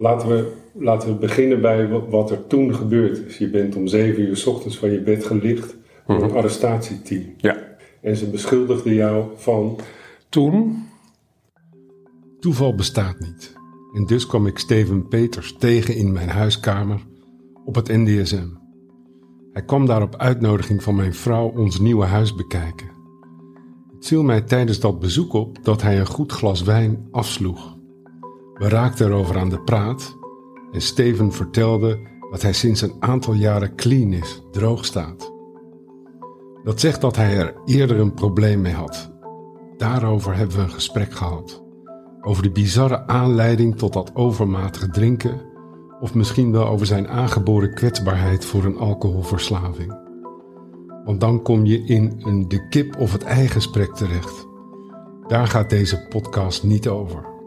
[0.00, 3.38] Laten we, laten we beginnen bij wat, er toen gebeurd is.
[3.38, 7.34] Je bent om zeven uur s ochtends van je bed gelicht door een arrestatieteam.
[7.36, 7.56] Ja.
[8.00, 9.78] En ze beschuldigden jou van...
[10.28, 10.86] Toen,
[12.40, 13.52] Toeval bestaat niet.
[13.94, 17.00] En dus kwam ik Steven Peters tegen in mijn huiskamer
[17.64, 18.48] op het NDSM.
[19.52, 22.90] Hij kwam daar op uitnodiging van mijn vrouw ons nieuwe huis bekijken.
[23.94, 27.77] Het viel mij tijdens dat bezoek op dat hij een goed glas wijn afsloeg.
[28.58, 30.16] We raakten erover aan de praat
[30.72, 31.98] en Steven vertelde
[32.30, 35.32] dat hij sinds een aantal jaren clean is, droog staat.
[36.64, 39.12] Dat zegt dat hij er eerder een probleem mee had.
[39.76, 41.62] Daarover hebben we een gesprek gehad.
[42.20, 45.40] Over de bizarre aanleiding tot dat overmatige drinken,
[46.00, 49.98] of misschien wel over zijn aangeboren kwetsbaarheid voor een alcoholverslaving.
[51.04, 54.46] Want dan kom je in een de kip of het ei gesprek terecht.
[55.26, 57.37] Daar gaat deze podcast niet over.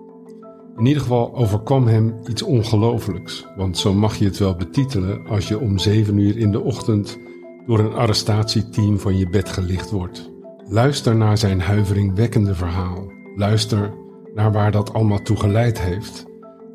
[0.77, 5.47] In ieder geval overkwam hem iets ongelooflijks, want zo mag je het wel betitelen als
[5.47, 7.19] je om 7 uur in de ochtend
[7.65, 10.31] door een arrestatieteam van je bed gelicht wordt.
[10.67, 13.11] Luister naar zijn huiveringwekkende verhaal.
[13.35, 13.93] Luister
[14.33, 16.25] naar waar dat allemaal toe geleid heeft.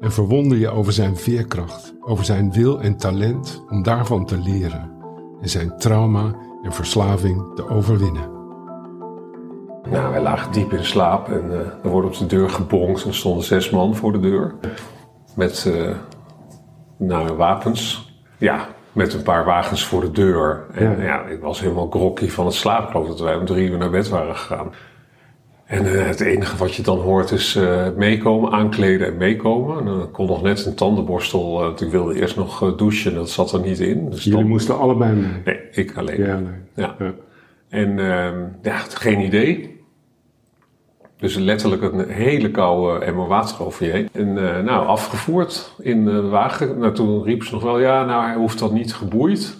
[0.01, 4.91] En verwonder je over zijn veerkracht, over zijn wil en talent om daarvan te leren.
[5.41, 8.36] En zijn trauma en verslaving te overwinnen.
[9.91, 13.15] Nou, wij lagen diep in slaap en eh, er wordt op de deur gebonkt en
[13.15, 14.55] stonden zes man voor de deur.
[15.35, 15.91] Met eh,
[16.97, 18.13] nou, wapens.
[18.39, 20.65] Ja, met een paar wagens voor de deur.
[20.73, 21.25] En ja.
[21.25, 22.95] ik was helemaal groggy van het slaap.
[22.95, 24.73] Ik dat wij om drie uur naar bed waren gegaan.
[25.65, 27.59] En eh, het enige wat je dan hoort is
[27.97, 29.79] meekomen, aankleden en meekomen.
[29.79, 33.53] En dan kon nog net een tandenborstel, want ik wilde eerst nog douchen, dat zat
[33.53, 34.11] er niet in.
[34.11, 35.31] Dus Jullie dan- moesten allebei mee.
[35.45, 36.21] Nee, ik alleen.
[36.27, 36.53] Ja, nee.
[36.75, 36.95] Ja.
[36.99, 37.13] Ja.
[37.69, 39.76] En ehm, ja, geen idee.
[41.19, 44.09] Dus letterlijk een hele koude emmer water over je heen.
[44.13, 46.79] En eh, nou, afgevoerd in de wagen.
[46.79, 49.57] Nou, toen riep ze nog wel, ja, nou, hij hoeft dat niet geboeid.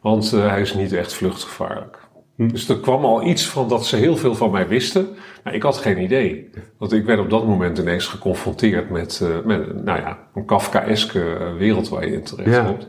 [0.00, 1.98] Want eh, hij is niet echt vluchtgevaarlijk.
[2.36, 5.08] Dus er kwam al iets van dat ze heel veel van mij wisten.
[5.44, 6.50] Maar ik had geen idee.
[6.78, 11.34] Want ik werd op dat moment ineens geconfronteerd met, eh, met nou ja, een Kafkaeske
[11.34, 12.64] eh, wereld waar je in terecht Ja.
[12.64, 12.88] komt.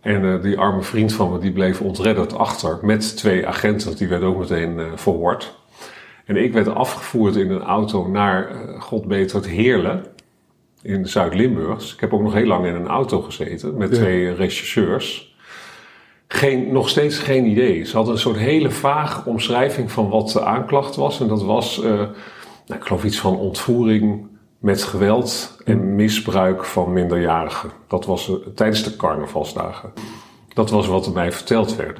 [0.00, 3.96] En eh, die arme vriend van me, die bleef ontredderd achter met twee agenten.
[3.96, 5.58] Die werden ook meteen eh, verhoord.
[6.24, 10.04] En ik werd afgevoerd in een auto naar, god beter, het Heerlen
[10.82, 11.78] in Zuid-Limburg.
[11.78, 13.96] Dus ik heb ook nog heel lang in een auto gezeten met Ja.
[13.96, 15.36] twee rechercheurs.
[16.28, 17.84] Geen, nog steeds geen idee.
[17.84, 21.20] Ze hadden een soort hele vage omschrijving van wat de aanklacht was.
[21.20, 22.10] En dat was, eh, nou,
[22.80, 24.26] ik geloof iets van ontvoering
[24.58, 27.70] met geweld en misbruik van minderjarigen.
[27.88, 29.92] Dat was eh, tijdens de carnavalsdagen.
[30.54, 31.98] Dat was wat er mij verteld werd.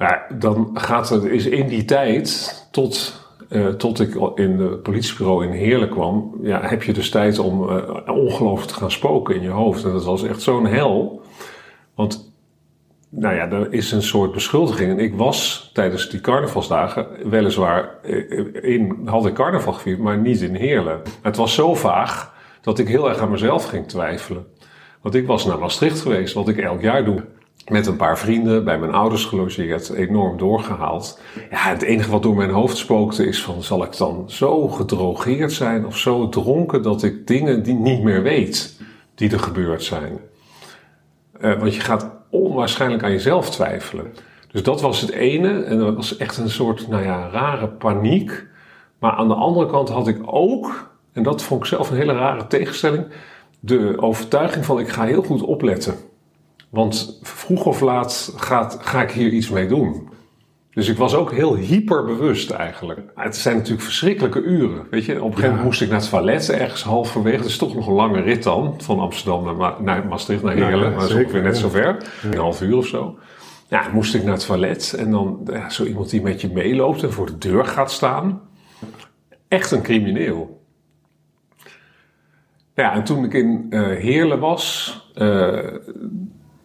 [0.00, 5.46] Ja, dan gaat het, is in die tijd, tot, eh, tot ik in het politiebureau
[5.46, 9.42] in Heerlen kwam, ja, heb je dus tijd om eh, ongelooflijk te gaan spoken in
[9.42, 9.84] je hoofd.
[9.84, 11.22] En dat was echt zo'n hel.
[11.94, 12.32] Want
[13.08, 14.90] nou ja, er is een soort beschuldiging.
[14.90, 20.40] En ik was tijdens die carnavalsdagen weliswaar eh, in, had ik carnaval gevierd, maar niet
[20.40, 21.02] in Heerlen.
[21.22, 24.46] Het was zo vaag dat ik heel erg aan mezelf ging twijfelen.
[25.00, 27.24] Want ik was naar Maastricht geweest, wat ik elk jaar doe.
[27.68, 31.20] Met een paar vrienden, bij mijn ouders gelogeerd, enorm doorgehaald.
[31.50, 33.62] Ja, het enige wat door mijn hoofd spookte is van...
[33.62, 36.82] zal ik dan zo gedrogeerd zijn of zo dronken...
[36.82, 38.80] dat ik dingen die niet meer weet
[39.14, 40.18] die er gebeurd zijn?
[41.40, 44.14] Eh, want je gaat onwaarschijnlijk aan jezelf twijfelen.
[44.52, 45.62] Dus dat was het ene.
[45.62, 48.46] En dat was echt een soort, nou ja, rare paniek.
[48.98, 52.12] Maar aan de andere kant had ik ook, en dat vond ik zelf een hele
[52.12, 53.06] rare tegenstelling,
[53.60, 55.94] de overtuiging van ik ga heel goed opletten.
[56.70, 60.08] Want vroeg of laat gaat, ga ik hier iets mee doen.
[60.70, 63.00] Dus ik was ook heel hyperbewust eigenlijk.
[63.14, 64.86] Het zijn natuurlijk verschrikkelijke uren.
[64.90, 67.36] Weet je, op een gegeven moment moest ik naar het toilet ergens halverwege.
[67.36, 68.74] Dat is toch nog een lange rit dan.
[68.78, 70.78] Van Amsterdam naar, Ma- naar Maastricht naar Heerlen.
[70.78, 71.96] ja, maar dat is zeker, ongeveer net zo ver.
[72.22, 73.18] Een half uur of zo.
[73.68, 74.94] Ja, moest ik naar het toilet.
[74.98, 78.40] En dan zo iemand die met je meeloopt en voor de deur gaat staan.
[79.48, 80.62] Echt een crimineel.
[82.74, 85.58] Ja, en toen ik in eh, Heerlen was, eh,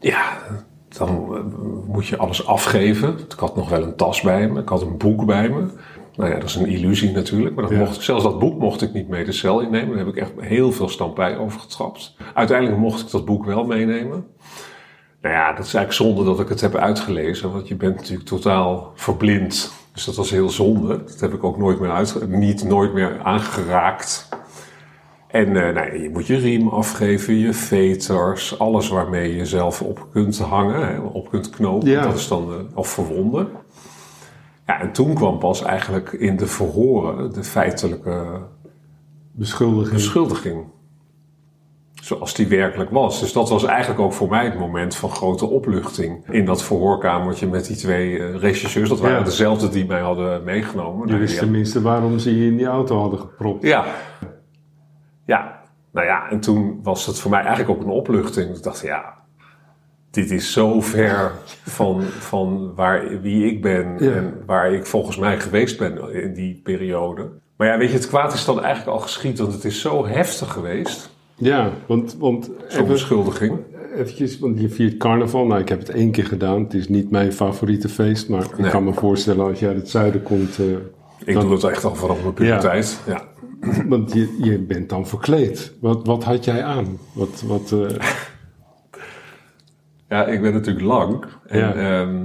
[0.09, 0.37] ja,
[0.97, 1.41] dan eh,
[1.87, 3.17] moet je alles afgeven.
[3.29, 5.65] Ik had nog wel een tas bij me, ik had een boek bij me.
[6.15, 7.79] Nou ja, dat is een illusie natuurlijk, maar dat Ja.
[7.79, 9.87] mocht ik, zelfs dat boek mocht ik niet mee de cel innemen.
[9.95, 12.15] Daar heb ik echt heel veel stampij over getrapt.
[12.33, 14.25] Uiteindelijk mocht ik dat boek wel meenemen.
[15.21, 18.27] Nou ja, dat is eigenlijk zonde dat ik het heb uitgelezen, want je bent natuurlijk
[18.27, 19.73] totaal verblind.
[19.93, 21.03] Dus dat was heel zonde.
[21.03, 24.29] Dat heb ik ook nooit meer uit, niet nooit meer aangeraakt.
[25.35, 30.07] En eh, nou, je moet je riem afgeven, je veters, alles waarmee je jezelf op
[30.11, 31.89] kunt hangen, hè, op kunt knopen.
[31.89, 32.01] Ja.
[32.03, 33.47] Dat is dan, eh, of verwonden.
[34.65, 38.25] Ja, en toen kwam pas eigenlijk in de verhoren de feitelijke
[39.31, 39.93] Beschuldiging.
[39.93, 40.63] beschuldiging.
[42.01, 43.19] zoals die werkelijk was.
[43.19, 46.25] Dus dat was eigenlijk ook voor mij het moment van grote opluchting.
[46.29, 48.89] In dat verhoorkamertje met die twee uh, regisseurs.
[48.89, 49.23] Dat waren Ja.
[49.23, 50.99] dezelfde die mij hadden meegenomen.
[51.01, 53.63] Je Nou, wist die- tenminste waarom ze je in die auto hadden gepropt.
[53.63, 53.85] Ja.
[55.25, 55.63] Ja.
[55.91, 58.55] Nou ja, en toen was het voor mij eigenlijk ook een opluchting.
[58.55, 59.13] Ik dacht, ja,
[60.11, 61.31] dit is zo ver
[61.63, 64.11] van, van waar, wie ik ben Ja.
[64.11, 67.29] en waar ik volgens mij geweest ben in die periode.
[67.57, 70.05] Maar ja, weet je, het kwaad is dan eigenlijk al geschied, want het is zo
[70.07, 73.57] heftig geweest, Ja, want, want zo'n beschuldiging.
[73.95, 75.45] eventjes, want je viert carnaval.
[75.45, 76.63] Nou, ik heb het één keer gedaan.
[76.63, 78.65] Het is niet mijn favoriete feest, maar Nee.
[78.65, 80.59] ik kan me voorstellen als je uit het zuiden komt.
[80.59, 80.65] eh,
[81.25, 82.99] Ik dan- doe het echt al vanaf mijn puberteit.
[83.07, 83.21] Ja.
[83.89, 85.73] Want je, je bent dan verkleed.
[85.81, 86.97] Wat, wat had jij aan?
[87.13, 87.95] Wat, wat, eh,
[90.09, 91.25] Ja, ik ben natuurlijk lang.
[91.47, 91.73] En Ja.
[91.73, 92.15] ehm,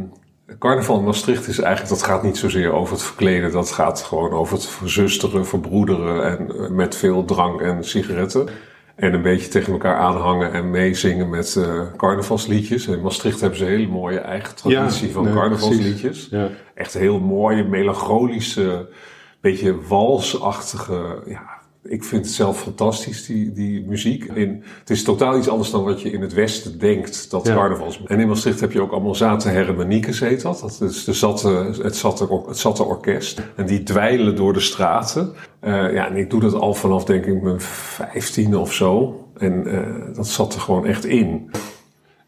[0.59, 3.53] carnaval in Maastricht is eigenlijk, dat gaat niet zozeer over het verkleden.
[3.53, 8.49] Dat gaat gewoon over het verzusteren, verbroederen en eh, met veel drank en sigaretten.
[8.97, 12.87] En een beetje tegen elkaar aanhangen en meezingen met eh, carnavalsliedjes.
[12.87, 16.29] In Maastricht hebben ze een hele mooie eigen traditie Ja, van nee, carnavalsliedjes.
[16.31, 16.49] ja.
[16.75, 18.89] Echt heel mooie, melancholische,
[19.41, 21.23] beetje walsachtige.
[21.27, 24.25] Ja, ik vind het zelf fantastisch, die, die muziek.
[24.25, 27.55] In, het is totaal iets anders dan wat je in het Westen denkt dat Ja.
[27.55, 28.03] carnavals.
[28.07, 30.61] En in Maastricht heb je ook allemaal zaten hermeniekes, heet dat.
[30.61, 31.49] Dat is de zatte,
[31.83, 33.43] het, zatte, het zatte orkest.
[33.57, 35.33] En die dweilen door de straten.
[35.61, 39.25] Eh, ja, en ik doe dat al vanaf denk ik mijn vijftiende of zo.
[39.37, 41.51] En eh, dat zat er gewoon echt in.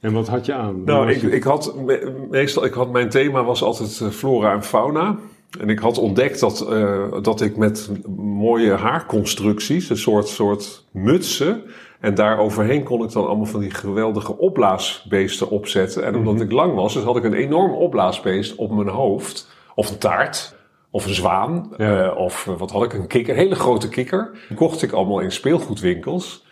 [0.00, 0.84] en wat had je aan?
[0.84, 4.62] Nou, ik, ik had me- meestal, ik had mijn thema was altijd eh, flora en
[4.62, 5.16] fauna.
[5.60, 11.62] En ik had ontdekt dat, eh, dat ik met mooie haarconstructies, een soort, soort mutsen.
[12.00, 16.04] En daar overheen kon ik dan allemaal van die geweldige opblaasbeesten opzetten.
[16.04, 19.50] En omdat ik lang was, dus had ik een enorm opblaasbeest op mijn hoofd.
[19.74, 20.54] Of een taart.
[20.90, 21.72] Of een zwaan.
[21.76, 22.04] Ja.
[22.04, 22.92] eh, of eh, wat had ik?
[22.92, 23.34] Een kikker.
[23.34, 24.30] Een hele grote kikker.
[24.48, 26.44] Die kocht ik allemaal in speelgoedwinkels.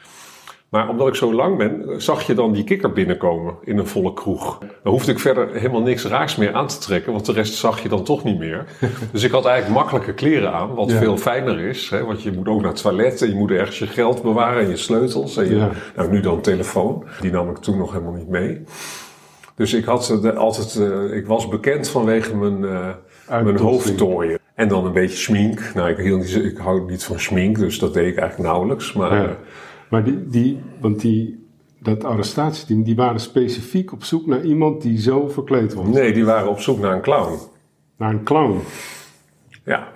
[0.71, 4.13] Maar omdat ik zo lang ben, zag je dan die kikker binnenkomen in een volle
[4.15, 4.59] kroeg.
[4.83, 7.83] Dan hoefde ik verder helemaal niks raars meer aan te trekken, want de rest zag
[7.83, 8.65] je dan toch niet meer.
[9.13, 10.99] Dus ik had eigenlijk makkelijke kleren aan, wat Ja.
[10.99, 11.91] veel fijner is.
[11.91, 12.05] Hè?
[12.05, 14.69] Want je moet ook naar het toilet en je moet ergens je geld bewaren en
[14.69, 15.37] je sleutels.
[15.37, 15.71] En je, Ja.
[15.97, 17.05] Nou, nu dan telefoon.
[17.21, 18.63] Die nam ik toen nog helemaal niet mee.
[19.55, 24.39] Dus ik, had eh, de- altijd, eh, ik was bekend vanwege mijn, eh, mijn hoofdtooien.
[24.55, 25.61] En dan een beetje schmink.
[25.75, 28.51] Nou, ik, hield niet, zo- ik hou niet van schmink, dus dat deed ik eigenlijk
[28.51, 28.93] nauwelijks.
[28.93, 29.37] Maar Ja.
[29.91, 31.47] Maar die, die, want die,
[31.79, 35.87] dat arrestatieteam, die waren specifiek op zoek naar iemand die zo verkleed was.
[35.89, 37.39] Nee, die waren op zoek naar een clown.
[37.97, 38.61] Naar een clown,
[39.65, 39.89] Ja.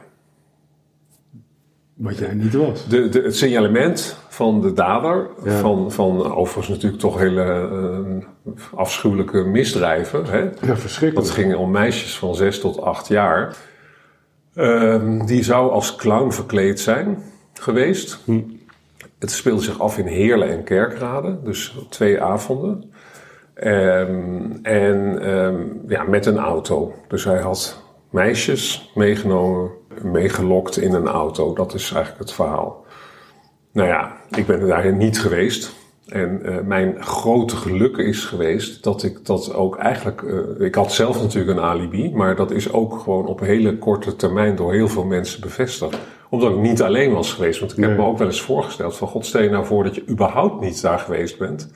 [1.94, 2.88] wat jij niet was.
[2.88, 5.58] De, de, het signalement van de dader, Ja.
[5.58, 10.24] van, van overigens natuurlijk toch hele eh, afschuwelijke misdrijven.
[10.24, 10.38] Hè?
[10.40, 11.26] Ja, verschrikkelijk.
[11.26, 13.56] Dat ging om meisjes van 6 tot 8 jaar.
[14.54, 18.20] Ehm, die zou als clown verkleed zijn geweest.
[18.24, 18.40] Hm.
[19.24, 22.92] Het speelde zich af in Heerlen en Kerkrade, dus twee avonden.
[23.54, 26.94] Ehm, en ehm, ja, met een auto.
[27.08, 29.70] Dus hij had meisjes meegenomen,
[30.02, 31.54] meegelokt in een auto.
[31.54, 32.84] Dat is eigenlijk het verhaal.
[33.72, 35.74] Nou ja, ik ben er daarin niet geweest.
[36.08, 40.22] En eh, mijn grote geluk is geweest dat ik dat ook eigenlijk.
[40.22, 44.16] eh, ik had zelf natuurlijk een alibi, maar dat is ook gewoon op hele korte
[44.16, 45.98] termijn door heel veel mensen bevestigd.
[46.34, 47.60] Omdat ik niet alleen was geweest.
[47.60, 49.94] Want ik heb me ook wel eens voorgesteld: van God, stel je nou voor dat
[49.94, 51.72] je überhaupt niet daar geweest bent,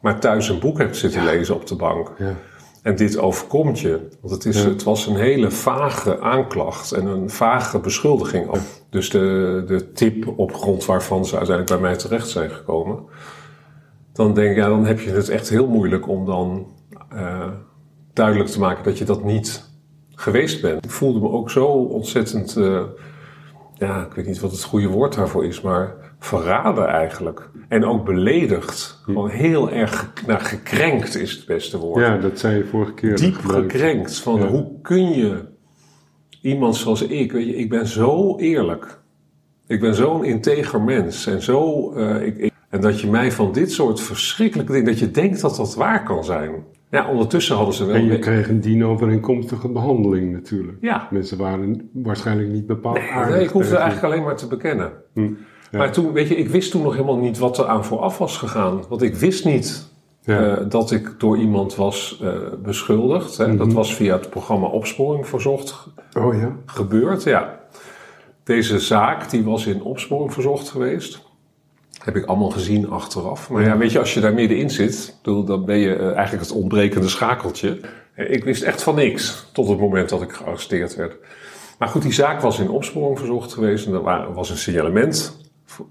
[0.00, 2.12] maar thuis een boek hebt zitten lezen op de bank.
[2.18, 2.34] Ja.
[2.82, 4.08] En dit overkomt je.
[4.20, 4.68] Want het, is, Ja.
[4.68, 8.50] het was een hele vage aanklacht en een vage beschuldiging.
[8.90, 12.98] Dus de, de tip op grond waarvan ze uiteindelijk bij mij terecht zijn gekomen.
[14.12, 16.66] Dan denk ik, ja, dan heb je het echt heel moeilijk om dan
[17.10, 17.48] eh,
[18.12, 19.68] duidelijk te maken dat je dat niet
[20.14, 20.84] geweest bent.
[20.84, 22.82] Ik voelde me ook zo ontzettend, eh,
[23.80, 27.48] ja, ik weet niet wat het goede woord daarvoor is, maar verraden eigenlijk.
[27.68, 29.00] En ook beledigd.
[29.04, 33.16] Gewoon heel erg nou, gekrenkt is het beste woord ja, dat zei je vorige keer.
[33.16, 33.72] diep gebruikt.
[33.72, 34.18] gekrenkt.
[34.18, 34.46] Van Ja.
[34.46, 35.44] hoe kun je
[36.42, 38.98] iemand zoals ik, weet je, ik ben zo eerlijk.
[39.66, 41.26] Ik ben zo'n integer mens.
[41.26, 44.98] En, zo, eh, ik, ik- en dat je mij van dit soort verschrikkelijke dingen, dat
[44.98, 46.50] je denkt dat dat waar kan zijn.
[46.90, 47.94] Ja, ondertussen hadden ze wel.
[47.94, 50.78] En je kreeg een dienovereenkomstige behandeling natuurlijk.
[50.80, 51.08] Ja.
[51.10, 53.34] Mensen waren waarschijnlijk niet bepaald Nee, aardig.
[53.34, 54.92] nee, ik hoefde eigenlijk alleen maar te bekennen.
[55.14, 55.20] Hm,
[55.70, 55.78] ja.
[55.78, 58.36] Maar toen, weet je, ik wist toen nog helemaal niet wat er aan vooraf was
[58.36, 58.82] gegaan.
[58.88, 59.88] Want ik wist niet
[60.22, 60.56] Ja.
[60.56, 62.32] eh, dat ik door iemand was eh,
[62.62, 63.36] beschuldigd.
[63.36, 63.56] Hè.
[63.56, 63.76] Dat Mhm.
[63.76, 65.86] was via het programma Opsporing Verzocht
[66.18, 66.56] Oh ja?
[66.66, 67.58] gebeurd, ja.
[68.44, 71.28] Deze zaak, die was in opsporing verzocht geweest.
[72.04, 73.50] Heb ik allemaal gezien achteraf.
[73.50, 76.52] Maar ja, weet je, als je daar middenin zit, dan ben je eh, eigenlijk het
[76.52, 77.80] ontbrekende schakeltje.
[78.16, 81.16] Ik wist echt van niks, tot het moment dat ik gearresteerd werd.
[81.78, 85.38] Maar goed, die zaak was in opsporing verzocht geweest en er wa- was een signalement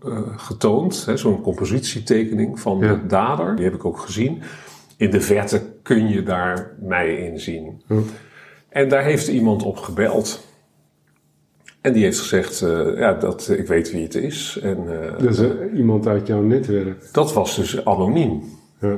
[0.05, 1.07] eh, getoond.
[1.15, 2.93] Zo'n compositietekening van Ja.
[2.93, 3.55] de dader.
[3.55, 4.41] Die heb ik ook gezien.
[4.97, 7.81] In de verte kun je daar mij in zien.
[7.87, 7.95] Ja.
[8.69, 10.47] En daar heeft iemand op gebeld.
[11.81, 14.59] En die heeft gezegd, eh, ja, dat, ik weet wie het is.
[14.63, 14.77] En
[15.19, 15.41] Dus
[15.75, 17.09] iemand uit jouw netwerk.
[17.11, 18.43] dat was dus anoniem.
[18.79, 18.97] Ja.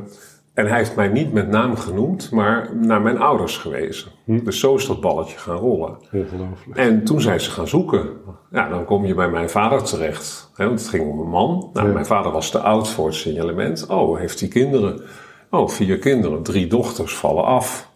[0.54, 4.12] En hij heeft mij niet met naam genoemd, maar naar mijn ouders gewezen.
[4.26, 5.98] Dus zo is dat balletje gaan rollen.
[6.14, 6.78] Ongelooflijk.
[6.80, 8.10] En toen zijn ze gaan zoeken.
[8.52, 10.52] Ja, dan kom je bij mijn vader terecht.
[10.56, 11.70] Hè, want het ging om een man.
[11.74, 11.94] Nou, Ja.
[11.94, 13.88] Mijn vader was te oud voor het signalement.
[13.88, 15.02] Oh, heeft hij kinderen?
[15.50, 16.44] Oh, vier kinderen.
[16.44, 17.90] Drie dochters vallen af.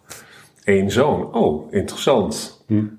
[0.64, 1.34] Eén zoon.
[1.34, 2.64] Oh, interessant.
[2.68, 2.98] Gaan,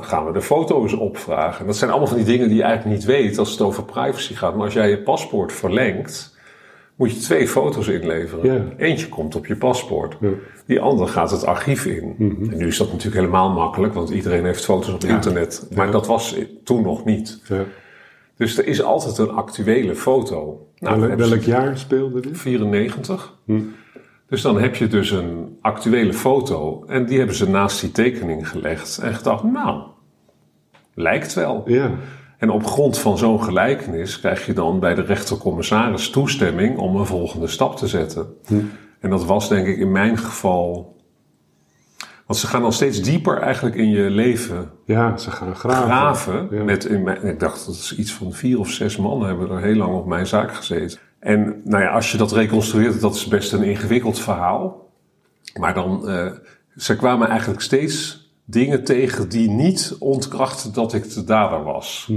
[0.00, 1.66] gaan we de foto's opvragen?
[1.66, 4.34] Dat zijn allemaal van die dingen die je eigenlijk niet weet als het over privacy
[4.34, 4.54] gaat.
[4.54, 6.36] Maar als jij je paspoort verlengt,
[6.94, 8.54] moet je twee foto's inleveren.
[8.54, 8.64] Ja.
[8.76, 10.16] Eentje komt op je paspoort.
[10.20, 10.28] Ja.
[10.66, 12.14] Die andere gaat het archief in.
[12.18, 15.68] En nu is dat natuurlijk helemaal makkelijk, want iedereen heeft foto's op internet.
[15.74, 17.42] Maar dat was toen nog niet.
[17.48, 17.64] Ja.
[18.36, 20.66] Dus er is altijd een actuele foto.
[20.78, 22.38] Nou, Welk, jaar speelde dit?
[22.38, 23.38] 94.
[24.30, 26.84] Dus dan heb je dus een actuele foto.
[26.86, 28.98] En die hebben ze naast die tekening gelegd.
[28.98, 29.82] En gedacht, nou,
[30.94, 31.62] lijkt wel.
[31.66, 31.90] Ja.
[32.38, 37.06] En op grond van zo'n gelijkenis krijg je dan bij de rechtercommissaris toestemming om een
[37.06, 38.26] volgende stap te zetten.
[39.00, 40.96] En dat was denk ik in mijn geval.
[42.26, 45.84] Want ze gaan dan steeds dieper eigenlijk in je leven ja, ze gaan graven.
[45.84, 46.48] graven.
[46.50, 46.64] Ja.
[46.64, 49.60] Met in mijn, ik dacht dat is iets van vier of zes mannen hebben er
[49.60, 50.98] heel lang op mijn zaak gezeten.
[51.20, 54.88] En nou ja, als je dat reconstrueert, dat is best een ingewikkeld verhaal.
[55.58, 56.32] Maar dan, eh,
[56.76, 62.12] ze kwamen eigenlijk steeds dingen tegen die niet ontkrachten dat ik de dader was.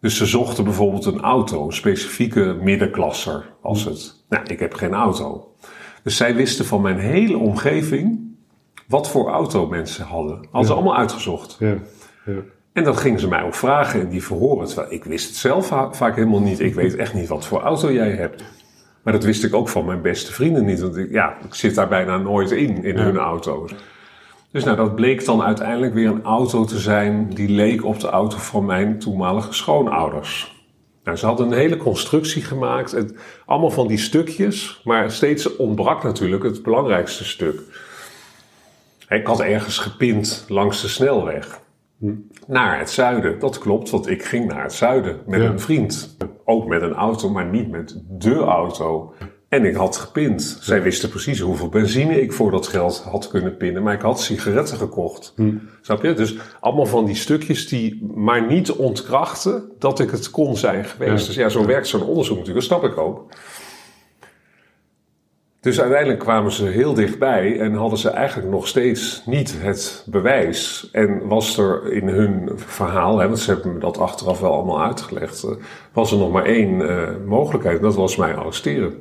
[0.00, 4.14] Dus ze zochten bijvoorbeeld een auto, een specifieke middenklasser was het.
[4.28, 5.54] Nou, ik heb geen auto.
[6.02, 8.20] Dus zij wisten van mijn hele omgeving
[8.86, 10.36] wat voor auto mensen hadden.
[10.36, 11.56] Hadden ze allemaal uitgezocht.
[11.58, 11.76] Ja.
[12.26, 12.40] Ja.
[12.72, 14.66] En dan gingen ze mij ook vragen in die verhoren.
[14.66, 16.60] Terwijl ik wist het zelf va- vaak helemaal niet.
[16.60, 18.42] Ik weet echt niet wat voor auto jij hebt.
[19.02, 20.80] Maar dat wist ik ook van mijn beste vrienden niet.
[20.80, 23.74] Want ik, ja, ik zit daar bijna nooit in, in hun auto's.
[24.50, 27.28] Dus nou, dat bleek dan uiteindelijk weer een auto te zijn...
[27.28, 30.58] die leek op de auto van mijn toenmalige schoonouders.
[31.04, 32.90] Nou, ze hadden een hele constructie gemaakt.
[32.90, 33.14] Het,
[33.46, 34.80] allemaal van die stukjes.
[34.84, 37.60] Maar steeds ontbrak natuurlijk het belangrijkste stuk.
[39.08, 41.60] Ik had ergens gepind langs de snelweg
[42.46, 43.38] naar het zuiden.
[43.38, 45.48] Dat klopt, want ik ging naar het zuiden met Ja.
[45.48, 46.16] een vriend.
[46.44, 49.12] Ook met een auto, maar niet met de auto.
[49.48, 50.58] En ik had gepind.
[50.60, 53.82] Zij wisten precies hoeveel benzine ik voor dat geld had kunnen pinnen.
[53.82, 55.34] Maar ik had sigaretten gekocht.
[55.80, 56.12] Snap je?
[56.14, 61.20] Dus allemaal van die stukjes die maar niet ontkrachten dat ik het kon zijn geweest.
[61.20, 61.26] Ja.
[61.26, 62.66] Dus ja, zo werkt zo'n onderzoek natuurlijk.
[62.68, 63.26] Dat snap ik ook.
[65.60, 70.88] Dus uiteindelijk kwamen ze heel dichtbij en hadden ze eigenlijk nog steeds niet het bewijs.
[70.92, 74.82] En was er in hun verhaal, hè, want ze hebben me dat achteraf wel allemaal
[74.82, 75.50] uitgelegd, eh,
[75.92, 77.76] was er nog maar één eh, mogelijkheid.
[77.76, 78.94] en Dat was mij arresteren.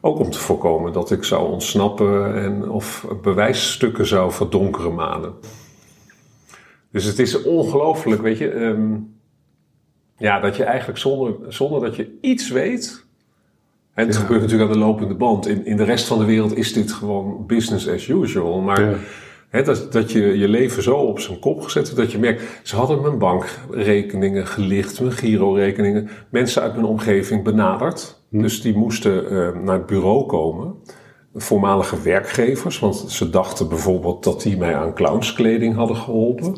[0.00, 5.32] Ook om te voorkomen dat ik zou ontsnappen en of bewijsstukken zou verdonkeren manen.
[6.92, 8.50] Dus het is ongelooflijk, weet je.
[8.50, 8.94] ehm,
[10.16, 13.01] ja, dat je eigenlijk zonder, zonder dat je iets weet.
[13.94, 14.20] En het Ja.
[14.20, 15.46] gebeurt natuurlijk aan de lopende band.
[15.48, 18.60] In, in de rest van de wereld is dit gewoon business as usual.
[18.60, 18.98] Maar
[19.52, 19.62] Ja.
[19.62, 22.42] dat, dat je je leven zo op zijn kop gezet hebt dat je merkt.
[22.62, 26.08] Ze hadden mijn bankrekeningen gelicht, mijn girorekeningen.
[26.30, 28.20] Mensen uit mijn omgeving benaderd.
[28.30, 30.74] Dus die moesten eh, naar het bureau komen.
[31.34, 36.56] Voormalige werkgevers, want ze dachten bijvoorbeeld dat die mij aan clownskleding hadden geholpen.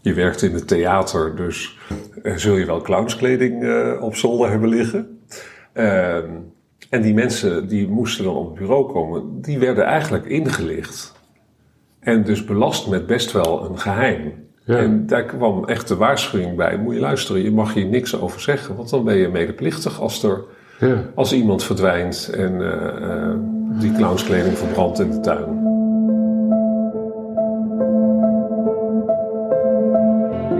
[0.00, 1.78] Je werkt in het theater, dus
[2.22, 5.18] eh, zul je wel clownskleding eh, op zolder hebben liggen.
[5.72, 6.30] Ehm,
[6.90, 11.12] en die mensen die moesten dan op het bureau komen, die werden eigenlijk ingelicht.
[12.00, 14.32] En dus belast met best wel een geheim.
[14.64, 14.76] Ja.
[14.76, 16.78] En daar kwam echt de waarschuwing bij.
[16.78, 20.22] Moet je luisteren, je mag hier niks over zeggen, want dan ben je medeplichtig als,
[20.22, 20.44] er,
[20.80, 21.04] Ja.
[21.14, 23.36] als iemand verdwijnt en eh, eh,
[23.80, 25.60] die clownskleding verbrandt in de tuin.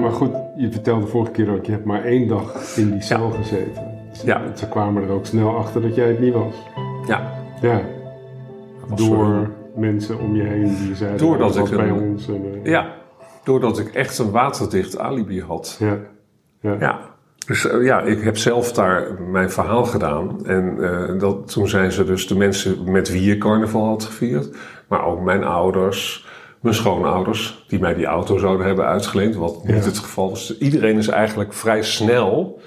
[0.01, 3.31] Maar goed, je vertelde vorige keer ook, je hebt maar één dag in die cel
[3.31, 3.92] gezeten.
[4.25, 4.41] Ja.
[4.57, 6.55] Ze kwamen er ook snel achter dat jij het niet was.
[7.07, 7.81] Ja, Ja.
[8.89, 12.29] was Door mensen om je heen die zeiden, Doordat dat ik bij een- ons.
[12.29, 12.93] En, eh, ja,
[13.45, 15.77] doordat ik echt een waterdicht alibi had.
[15.81, 15.97] ja.
[16.61, 16.77] Ja.
[16.81, 16.99] Ja,
[17.47, 20.47] dus eh, ja, ik heb zelf daar mijn verhaal gedaan.
[20.47, 24.57] En eh, dat, toen zijn ze dus de mensen met wie je carnaval had gevierd.
[24.89, 26.27] Maar ook mijn ouders,
[26.61, 29.35] mijn schoonouders, die mij die auto zouden hebben uitgeleend.
[29.37, 29.83] Wat niet Ja.
[29.85, 30.59] het geval is.
[30.59, 32.61] Iedereen is eigenlijk vrij snel.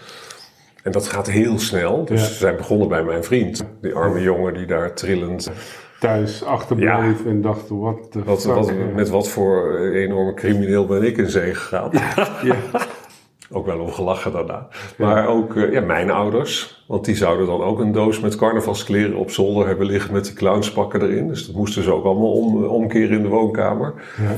[0.85, 2.05] En dat gaat heel snel.
[2.05, 2.27] Dus Ja.
[2.27, 3.65] ze zijn begonnen bij mijn vriend.
[3.81, 5.51] Die arme jongen die daar trillend...
[5.99, 8.85] Thuis achterbleef en dacht, wat de Wat, ja.
[8.95, 11.89] met wat voor enorme crimineel ben ik in zee gegaan.
[12.43, 12.55] Ja.
[13.51, 14.67] Ook wel om gelachen daarna.
[14.97, 16.83] Maar ook eh, ja, mijn ouders.
[16.87, 20.33] Want die zouden dan ook een doos met carnavalskleren op zolder hebben liggen met die
[20.33, 21.27] clownspakken erin.
[21.27, 23.93] Dus dat moesten ze ook allemaal om, omkeren in de woonkamer.
[24.17, 24.35] Ja.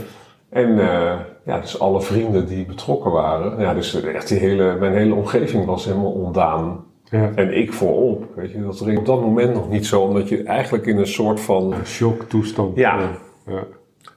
[0.49, 1.13] En eh,
[1.47, 3.59] ja, dus alle vrienden die betrokken waren.
[3.59, 6.85] Ja, dus echt die hele, mijn hele omgeving was helemaal ontdaan.
[7.03, 7.31] Ja.
[7.35, 8.25] En ik voorop.
[8.35, 11.07] Weet je, dat ging op dat moment nog niet zo, omdat je eigenlijk in een
[11.07, 11.73] soort van.
[11.73, 12.75] Een shocktoestand.
[12.75, 13.11] Ja.
[13.45, 13.63] Ja.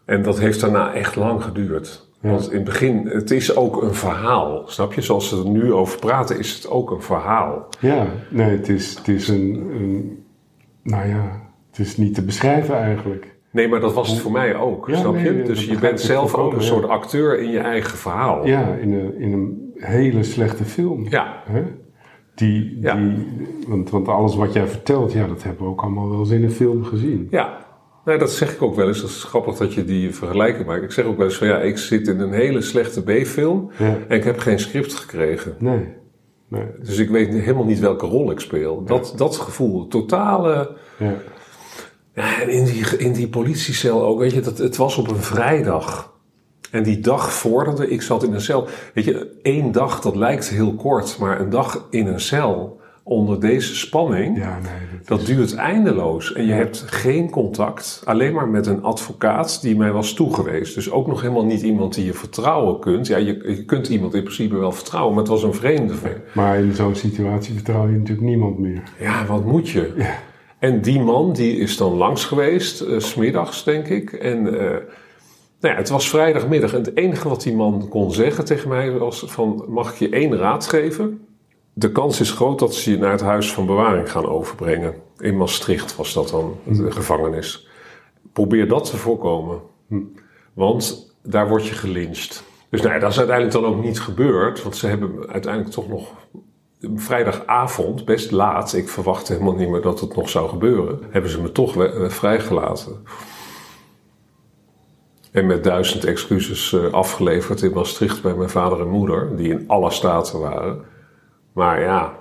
[0.04, 2.08] En dat heeft daarna echt lang geduurd.
[2.20, 2.30] Ja.
[2.30, 4.62] Want in het begin, het is ook een verhaal.
[4.66, 5.00] Snap je?
[5.00, 7.68] Zoals ze er nu over praten, is het ook een verhaal.
[7.80, 10.24] Ja, nee, het is, het is een, een.
[10.82, 13.29] Nou ja, het is niet te beschrijven eigenlijk.
[13.52, 14.88] Nee, maar dat was het voor mij ook.
[14.88, 15.42] Ja, snap nee, je?
[15.42, 18.46] Dus je bent zelf ook een soort acteur in je eigen verhaal.
[18.46, 21.06] Ja, in een, in een hele slechte film.
[21.08, 21.42] Ja.
[21.46, 21.62] Hè?
[22.34, 22.94] Die, Ja.
[22.96, 23.26] die,
[23.68, 26.42] want, want alles wat jij vertelt, ja, dat hebben we ook allemaal wel eens in
[26.44, 27.26] een film gezien.
[27.30, 27.58] Ja,
[28.04, 29.00] nee, dat zeg ik ook wel eens.
[29.00, 30.82] Dat is grappig dat je die vergelijking maakt.
[30.82, 33.96] Ik zeg ook wel eens van ja, ik zit in een hele slechte B-film Ja.
[34.08, 35.54] en ik heb geen script gekregen.
[35.58, 35.88] Nee.
[36.48, 36.64] nee.
[36.82, 38.84] Dus ik weet helemaal niet welke rol ik speel.
[38.84, 40.76] Dat, dat gevoel, totale.
[40.98, 41.14] Ja.
[42.14, 45.22] Ja, en in die, in die politiecel ook, weet je, dat, het was op een
[45.22, 46.12] vrijdag.
[46.70, 48.68] En die dag vorderde, ik zat in een cel.
[48.94, 53.40] Weet je, één dag, dat lijkt heel kort, maar een dag in een cel onder
[53.40, 54.38] deze spanning.
[54.38, 54.98] ja, nee.
[55.04, 59.76] Dat, Dat duurt eindeloos en je hebt geen contact, alleen maar met een advocaat die
[59.76, 60.74] mij was toegewezen.
[60.74, 63.06] Dus ook nog helemaal niet iemand die je vertrouwen kunt.
[63.06, 65.94] Ja, je, je kunt iemand in principe wel vertrouwen, maar het was een vreemde.
[66.34, 68.82] maar in zo'n situatie vertrouw je natuurlijk niemand meer.
[68.98, 69.92] Ja, wat moet je?
[69.96, 70.28] Ja.
[70.60, 74.12] En die man die is dan langs geweest, 's smiddags denk ik.
[74.12, 74.76] En eh,
[75.60, 78.90] nou ja, het was vrijdagmiddag en het enige wat die man kon zeggen tegen mij
[78.98, 81.26] was van, mag ik je één raad geven?
[81.72, 84.94] De kans is groot dat ze je naar het huis van bewaring gaan overbrengen.
[85.18, 87.68] In Maastricht was dat dan, de gevangenis.
[88.32, 89.60] Probeer dat te voorkomen.
[90.52, 92.44] Want daar word je gelyncht.
[92.70, 94.62] Dus nou ja, dat is uiteindelijk dan ook niet gebeurd.
[94.62, 96.14] Want ze hebben uiteindelijk toch nog
[96.80, 101.40] vrijdagavond, best laat, ik verwachtte helemaal niet meer dat het nog zou gebeuren, hebben ze
[101.40, 103.06] me toch eh, vrijgelaten.
[105.32, 109.64] En met duizend excuses eh, afgeleverd in Maastricht bij mijn vader en moeder, die in
[109.66, 110.84] alle staten waren.
[111.52, 112.18] Maar ja,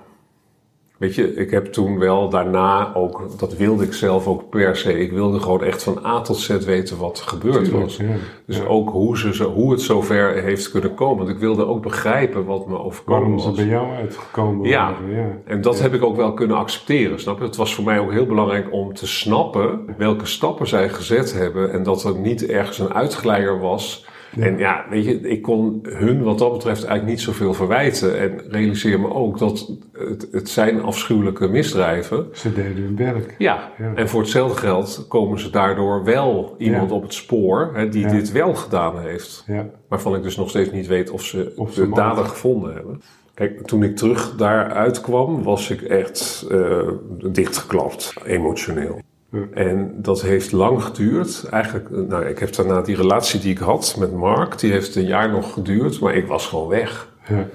[1.00, 4.98] weet je, ik heb toen wel daarna ook, dat wilde ik zelf ook per se,
[4.98, 7.96] ik wilde gewoon echt van A tot Z weten wat er gebeurd Tuurlijk, was.
[7.96, 8.04] ja.
[8.46, 8.64] Dus Ja.
[8.64, 11.16] ook hoe, ze, hoe het zover heeft kunnen komen.
[11.18, 13.56] Want ik wilde ook begrijpen wat me overkomen Waarom ze was.
[13.56, 14.90] bij jou uitgekomen Ja.
[14.92, 15.10] waren.
[15.14, 15.26] Ja.
[15.44, 17.44] En dat heb ik ook wel kunnen accepteren, snap je?
[17.44, 21.72] Het was voor mij ook heel belangrijk om te snappen welke stappen zij gezet hebben
[21.72, 24.06] en dat er niet ergens een uitglijder was.
[24.38, 28.40] En ja, weet je, ik kon hun wat dat betreft eigenlijk niet zoveel verwijten en
[28.48, 32.26] realiseer me ook dat het, het zijn afschuwelijke misdrijven.
[32.32, 33.34] Ze deden hun werk.
[33.38, 33.92] Ja, Ja.
[33.94, 36.96] en voor hetzelfde geld komen ze daardoor wel iemand Ja.
[36.96, 39.44] op het spoor hè, die dit wel gedaan heeft.
[39.46, 39.66] Ja.
[39.88, 43.02] Waarvan ik dus nog steeds niet weet of ze Of ze de dader gevonden hebben.
[43.34, 46.88] Kijk, toen ik terug daaruit kwam, was ik echt eh,
[47.32, 49.00] dichtgeklapt, emotioneel.
[49.54, 51.46] En dat heeft lang geduurd.
[51.50, 54.96] Eigenlijk, eh, nou, ik heb daarna die relatie die ik had met Mark, die heeft
[54.96, 57.08] een jaar nog geduurd, maar ik was gewoon weg.
[57.28, 57.46] Ja.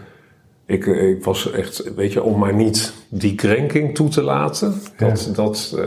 [0.65, 4.73] Ik, eh, ik was echt, weet je, om maar niet die krenking toe te laten,
[4.97, 5.85] dat, dat eh,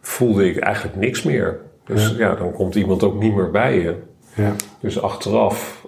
[0.00, 1.58] voelde ik eigenlijk niks meer.
[1.84, 2.34] Dus ja.
[2.34, 3.94] dan komt iemand ook niet meer bij je.
[4.34, 4.52] ja.
[4.80, 5.86] Dus achteraf,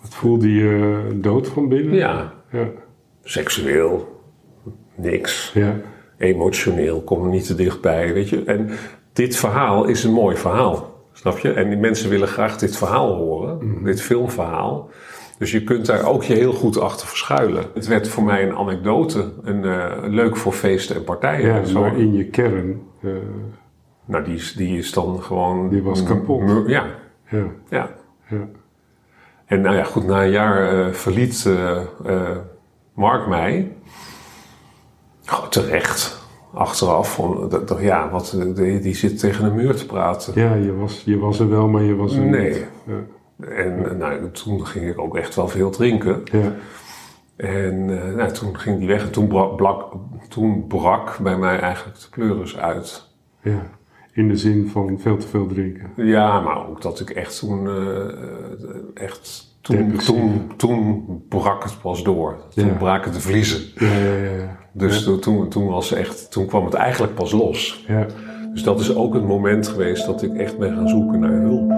[0.00, 1.94] Wat voelde je dood van binnen?
[1.94, 2.68] ja, Ja.
[3.22, 4.22] seksueel,
[4.94, 5.50] niks.
[5.54, 5.74] Ja.
[6.18, 8.44] Emotioneel, kom er niet te dichtbij, weet je.
[8.44, 8.70] En
[9.12, 11.52] dit verhaal is een mooi verhaal, snap je?
[11.52, 14.88] En die mensen willen graag dit verhaal horen, dit filmverhaal.
[15.38, 17.64] Dus je kunt daar ook je heel goed achter verschuilen.
[17.74, 21.46] Het werd voor mij een anekdote, een, eh, leuk voor feesten en partijen.
[21.54, 22.82] ja, Zo- maar in je kern.
[23.02, 23.10] eh,
[24.04, 25.68] Nou, die is, die is dan gewoon...
[25.68, 26.42] Die was kapot.
[26.66, 26.84] Ja,
[27.30, 27.44] ja.
[27.68, 27.90] ja.
[28.30, 28.48] Ja.
[29.46, 31.48] En nou ja, goed, na een jaar eh, verliet
[32.94, 33.72] Mark mij.
[35.50, 36.26] Terecht.
[36.54, 37.20] Achteraf.
[37.80, 40.32] Ja, wat, die, die zit tegen een muur te praten.
[40.40, 42.48] ja, je was, je was er wel, maar je was er Nee.
[42.48, 42.66] niet.
[42.86, 43.46] Ja.
[43.46, 46.22] En eh, nou, toen ging ik ook echt wel veel drinken.
[46.32, 46.52] Ja.
[47.36, 49.02] En eh, nou, toen ging die weg.
[49.02, 49.92] En toen brak, blak-
[50.28, 53.08] toen brak bij mij eigenlijk de pleuris uit.
[53.42, 53.62] ja.
[54.12, 55.90] In de zin van veel te veel drinken.
[55.96, 62.02] Ja, maar ook dat ik echt toen, eh, echt, toen, toen, toen brak het pas
[62.04, 62.38] door.
[62.54, 62.72] Toen Ja.
[62.72, 63.60] braken de vliezen.
[63.74, 64.57] Ja, ja, ja.
[64.78, 67.84] Dus toen- toen, toen, was echt, toen kwam het eigenlijk pas los.
[67.86, 68.06] Ja.
[68.52, 71.70] Dus dat is ook het moment geweest dat ik echt ben gaan zoeken naar hulp.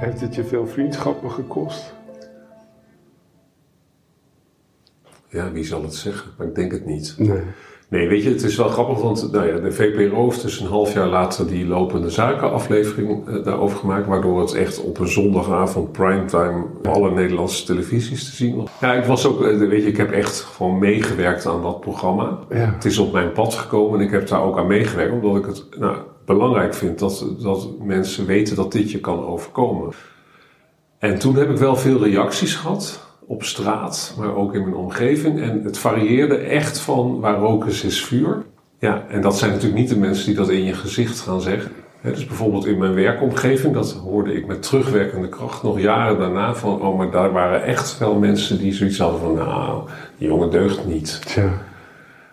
[0.00, 1.94] Heeft het je veel vriendschappen gekost?
[5.28, 6.30] Ja, wie zal het zeggen?
[6.38, 7.14] Maar ik denk het niet.
[7.18, 7.42] Nee.
[7.90, 10.66] Nee, weet je, het is wel grappig, want nou ja, de VPRO heeft dus een
[10.66, 15.92] half jaar later die lopende zakenaflevering uh, daarover gemaakt, waardoor het echt op een zondagavond
[15.92, 18.70] primetime op alle Nederlandse televisies te zien was.
[18.80, 22.38] Ja, ik was ook, uh, weet je, ik heb echt gewoon meegewerkt aan dat programma.
[22.48, 22.56] Ja.
[22.56, 25.46] Het is op mijn pad gekomen en ik heb daar ook aan meegewerkt, omdat ik
[25.46, 29.92] het nou, belangrijk vind dat, dat mensen weten dat dit je kan overkomen.
[30.98, 35.40] En toen heb ik wel veel reacties gehad op straat, maar ook in mijn omgeving.
[35.40, 38.42] En het varieerde echt van waar rook is, is vuur.
[38.78, 41.70] Ja, en dat zijn natuurlijk niet de mensen die dat in je gezicht gaan zeggen.
[42.00, 46.54] He, dus bijvoorbeeld in mijn werkomgeving, dat hoorde ik met terugwerkende kracht nog jaren daarna
[46.54, 49.82] van, oh, maar daar waren echt wel mensen die zoiets hadden van, nou,
[50.18, 51.20] die jongen deugt niet.
[51.26, 51.48] Tja.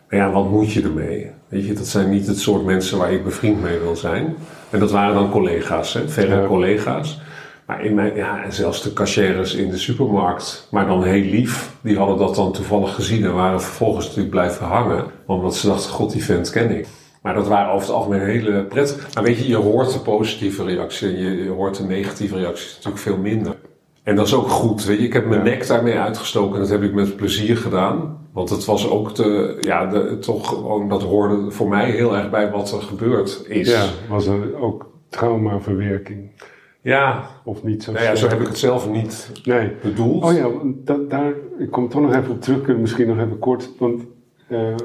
[0.10, 1.32] Maar ja, wat moet je ermee?
[1.50, 4.36] Weet je, dat zijn niet het soort mensen waar ik bevriend mee wil zijn.
[4.70, 6.48] En dat waren dan collega's, hè, verre Ja.
[6.48, 7.22] collega's.
[7.68, 11.72] Maar in mijn, ja, en zelfs de cashiers in de supermarkt, maar dan heel lief,
[11.82, 15.06] die hadden dat dan toevallig gezien en waren vervolgens natuurlijk blijven hangen.
[15.26, 16.88] Omdat ze dachten, god, die vent ken ik.
[17.22, 19.14] Maar dat waren over het algemeen hele prettig.
[19.14, 22.74] Maar weet je, je hoort de positieve reacties en je, je hoort de negatieve reacties
[22.76, 23.56] natuurlijk veel minder.
[24.04, 25.06] En dat is ook goed, weet je.
[25.06, 25.50] Ik heb mijn Ja.
[25.50, 28.18] nek daarmee uitgestoken en dat heb ik met plezier gedaan.
[28.34, 32.30] Want het was ook de, ja, de, toch gewoon, dat hoorde voor mij heel erg
[32.30, 33.70] bij wat er gebeurd is.
[33.70, 36.30] Ja, was er ook traumaverwerking?
[36.82, 39.72] Ja Of niet zo nou ja, zo heb ik het zelf niet Nee.
[39.82, 40.24] bedoeld.
[40.24, 43.40] Oh ja, dat, daar, ik kom toch nog even op terug, we misschien nog even
[43.40, 43.70] kort.
[43.80, 44.02] Want
[44.48, 44.76] eh,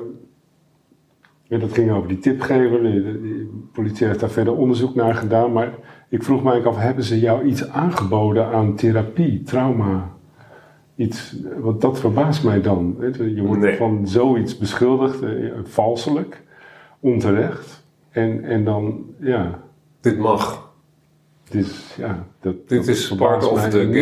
[1.43, 2.83] ja, dat ging over die tipgever.
[2.83, 5.53] De, de- de politie heeft daar verder onderzoek naar gedaan.
[5.53, 5.73] Maar
[6.09, 10.11] ik vroeg eigenlijk af, hebben ze jou iets aangeboden aan therapie, trauma?
[10.97, 12.97] Iets, want dat verbaast mij dan.
[13.35, 13.77] Je wordt Nee.
[13.77, 15.31] van zoiets beschuldigd, eh,
[15.65, 16.43] valselijk,
[17.01, 17.85] onterecht.
[18.11, 19.63] En, en dan, ja,
[20.01, 20.73] Dit mag.
[21.45, 23.95] het is, ja, dat, Dit dat is part of the enorm.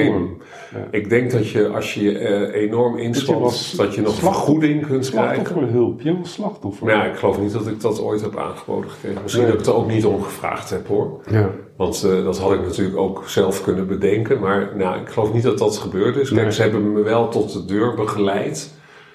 [0.72, 0.88] game.
[0.90, 5.11] Ik denk dat je als je je eh, enorm inspant, dat je nog vergoeding kunt
[5.11, 5.35] krijgen.
[5.46, 6.87] Slachtofferhulp, je was slachtoffer.
[6.87, 9.22] Maar ja, ik geloof niet dat ik dat ooit heb aangeboden gekregen.
[9.22, 9.53] Misschien Nee.
[9.53, 11.20] dat ik er ook niet om gevraagd heb hoor.
[11.31, 11.50] Ja.
[11.76, 14.40] Want eh, dat had ik natuurlijk ook zelf kunnen bedenken.
[14.40, 16.29] Maar nou, ik geloof niet dat dat gebeurd is.
[16.29, 16.53] Kijk, Nee.
[16.53, 18.74] ze hebben me wel tot de deur begeleid.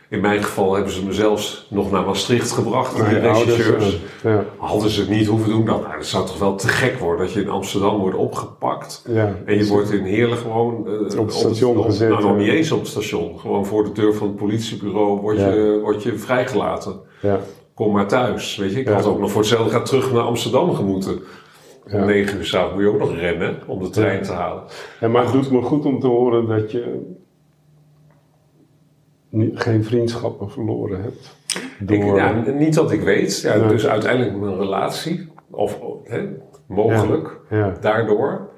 [0.09, 2.97] In mijn geval hebben ze me zelfs nog naar Maastricht gebracht.
[2.97, 3.99] Naar die ouders, regisseurs.
[4.23, 5.63] ja, Hadden ze het niet hoeven doen.
[5.63, 9.05] Nou, nou, dat zou toch wel te gek worden dat je in Amsterdam wordt opgepakt.
[9.07, 9.35] ja.
[9.45, 10.87] En je wordt in Heerlen gewoon...
[10.87, 13.39] eh, het station op- gezet, Nou, nog niet eens op het station.
[13.39, 15.49] Gewoon voor de deur van het politiebureau word, Ja.
[15.49, 16.99] je, word je vrijgelaten.
[17.21, 17.39] Ja,
[17.73, 18.55] Kom maar thuis.
[18.57, 21.19] Weet je, ik had ook nog voor hetzelfde gaat terug naar Amsterdam gemoeten.
[21.87, 21.99] Ja.
[21.99, 24.63] Om negen uur s'avonds moet je ook nog rennen om de trein te halen.
[24.99, 27.13] En maar het doet me goed om te horen dat je
[29.53, 31.37] geen vriendschappen verloren hebt.
[31.79, 33.41] Door, Ik, ja, niet dat ik weet.
[33.41, 33.67] Ja.
[33.67, 36.27] Dus uiteindelijk mijn relatie, of hè,
[36.67, 37.39] mogelijk,
[37.81, 38.49] daardoor.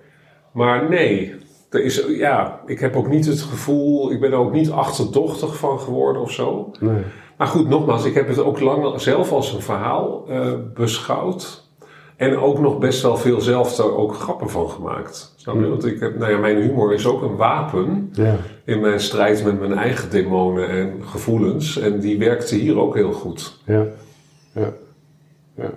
[0.53, 1.35] Maar nee,
[1.69, 5.57] er is, ja, ik heb ook niet het gevoel, ik ben er ook niet achterdochtig
[5.57, 6.71] van geworden of zo.
[6.79, 7.03] nee.
[7.37, 11.66] Maar goed, nogmaals, ik heb het ook lang zelf als een verhaal eh, beschouwd.
[12.17, 15.33] En ook nog best wel veel zelf er ook grappen van gemaakt.
[15.35, 15.61] Snap je?
[15.61, 15.69] Mm.
[15.69, 19.43] Want ik heb, nou ja, mijn humor is ook een wapen Ja, in mijn strijd
[19.43, 21.79] met mijn eigen demonen en gevoelens.
[21.79, 23.59] En die werkte hier ook heel goed.
[23.65, 23.85] ja,
[24.53, 24.73] ja,
[25.55, 25.73] ja.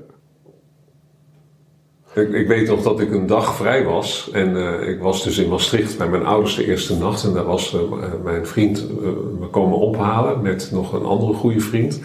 [2.14, 4.31] Ik, ik weet nog dat ik een dag vrij was.
[4.33, 7.24] En eh, ik was dus in Maastricht bij mijn ouders de eerste nacht.
[7.24, 7.81] En daar was eh,
[8.24, 9.09] mijn vriend eh,
[9.40, 12.00] me komen ophalen met nog een andere goede vriend.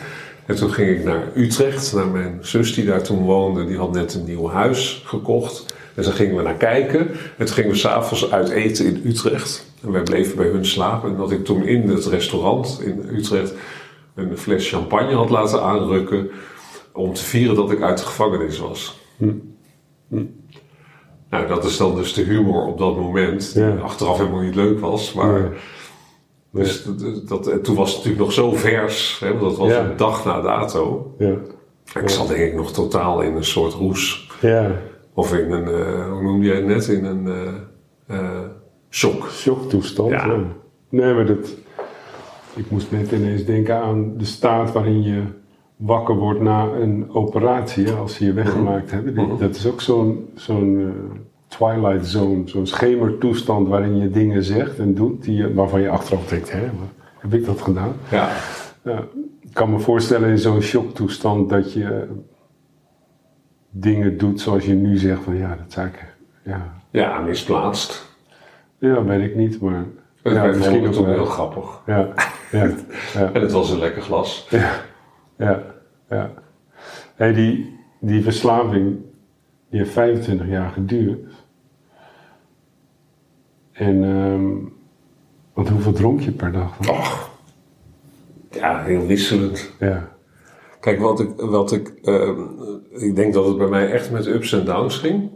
[0.46, 3.66] En toen ging ik naar Utrecht, naar mijn zus die daar toen woonde.
[3.66, 5.66] Die had net een nieuw huis gekocht.
[5.96, 7.08] En daar gingen we naar kijken.
[7.38, 9.66] En toen gingen we s'avonds uit eten in Utrecht.
[9.84, 11.10] En wij bleven bij hun slapen.
[11.10, 13.54] En dat ik toen in het restaurant in Utrecht
[14.16, 16.30] een fles champagne had laten aanrukken.
[16.94, 19.00] Om te vieren dat ik uit de gevangenis was.
[21.30, 23.54] Nou, dat is dan dus de humor op dat moment.
[23.54, 23.76] Die Ja.
[23.76, 25.14] achteraf helemaal niet leuk was.
[25.14, 25.52] Maar.
[26.64, 29.20] Dus dat, dat, en toen was het natuurlijk nog zo vers.
[29.20, 31.14] Hè, want dat was een dag na dato.
[31.18, 31.36] Ja,
[32.02, 34.30] Ik zat denk ik nog totaal in een soort roes.
[34.42, 34.72] ja.
[35.14, 36.88] Of in een, eh, hoe noemde jij het net?
[36.88, 38.40] In een eh, eh,
[38.90, 39.28] shock.
[39.30, 40.10] shocktoestand.
[40.10, 40.38] Ja.
[40.90, 41.56] Nee, maar dat.
[42.56, 45.22] Ik moest net ineens denken aan de staat waarin je
[45.76, 49.14] wakker wordt na een operatie, als ze je weggemaakt hebben.
[49.16, 49.38] Die- Mhm.
[49.40, 50.94] Dat is ook zo'n zo'n
[51.58, 56.28] twilight zone, zo'n schemertoestand waarin je dingen zegt en doet die je, waarvan je achteraf
[56.28, 56.70] denkt, hè,
[57.18, 57.94] heb ik dat gedaan?
[58.12, 58.30] Ja.
[59.42, 62.08] Ik kan me voorstellen in zo'n shocktoestand dat je
[63.70, 68.16] dingen doet zoals je nu zegt van ja, dat zou ik, ja, ja, misplaatst.
[68.78, 69.86] ja weet ik niet, maar
[70.24, 71.06] ja, werd misschien ook wel.
[71.06, 71.82] heel grappig.
[71.86, 72.08] Ja,
[72.52, 72.70] ja,
[73.14, 74.48] ja, En het was een lekker glas.
[74.50, 74.72] ja,
[75.38, 75.64] ja.
[76.10, 76.32] ja.
[77.16, 78.98] Hey, die, die verslaving,
[79.70, 81.35] die heeft 25 jaar geduurd.
[83.76, 84.74] En,
[85.54, 86.78] want hoeveel dronk je per dag?
[86.78, 86.96] dan?
[86.96, 87.30] Och.
[88.52, 89.72] Ja, heel wisselend.
[89.80, 90.16] Ja,
[90.86, 92.42] Kijk, wat ik, wat ik, ehm,
[92.90, 95.30] ik denk dat het bij mij echt met ups en downs ging.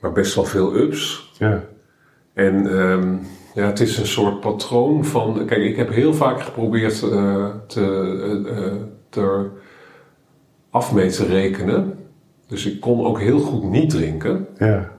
[0.00, 1.32] Maar best wel veel ups.
[1.38, 1.64] Ja.
[2.32, 3.16] En ehm,
[3.54, 5.46] ja, het is een soort patroon van.
[5.46, 7.82] Kijk, ik heb heel vaak geprobeerd eh, te,
[8.22, 8.74] eh, eh,
[9.08, 9.50] te
[10.70, 12.05] af mee te rekenen.
[12.48, 14.46] Dus ik kon ook heel goed niet drinken.
[14.58, 14.90] Ja.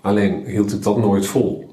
[0.00, 1.70] Alleen hield ik dat nooit vol.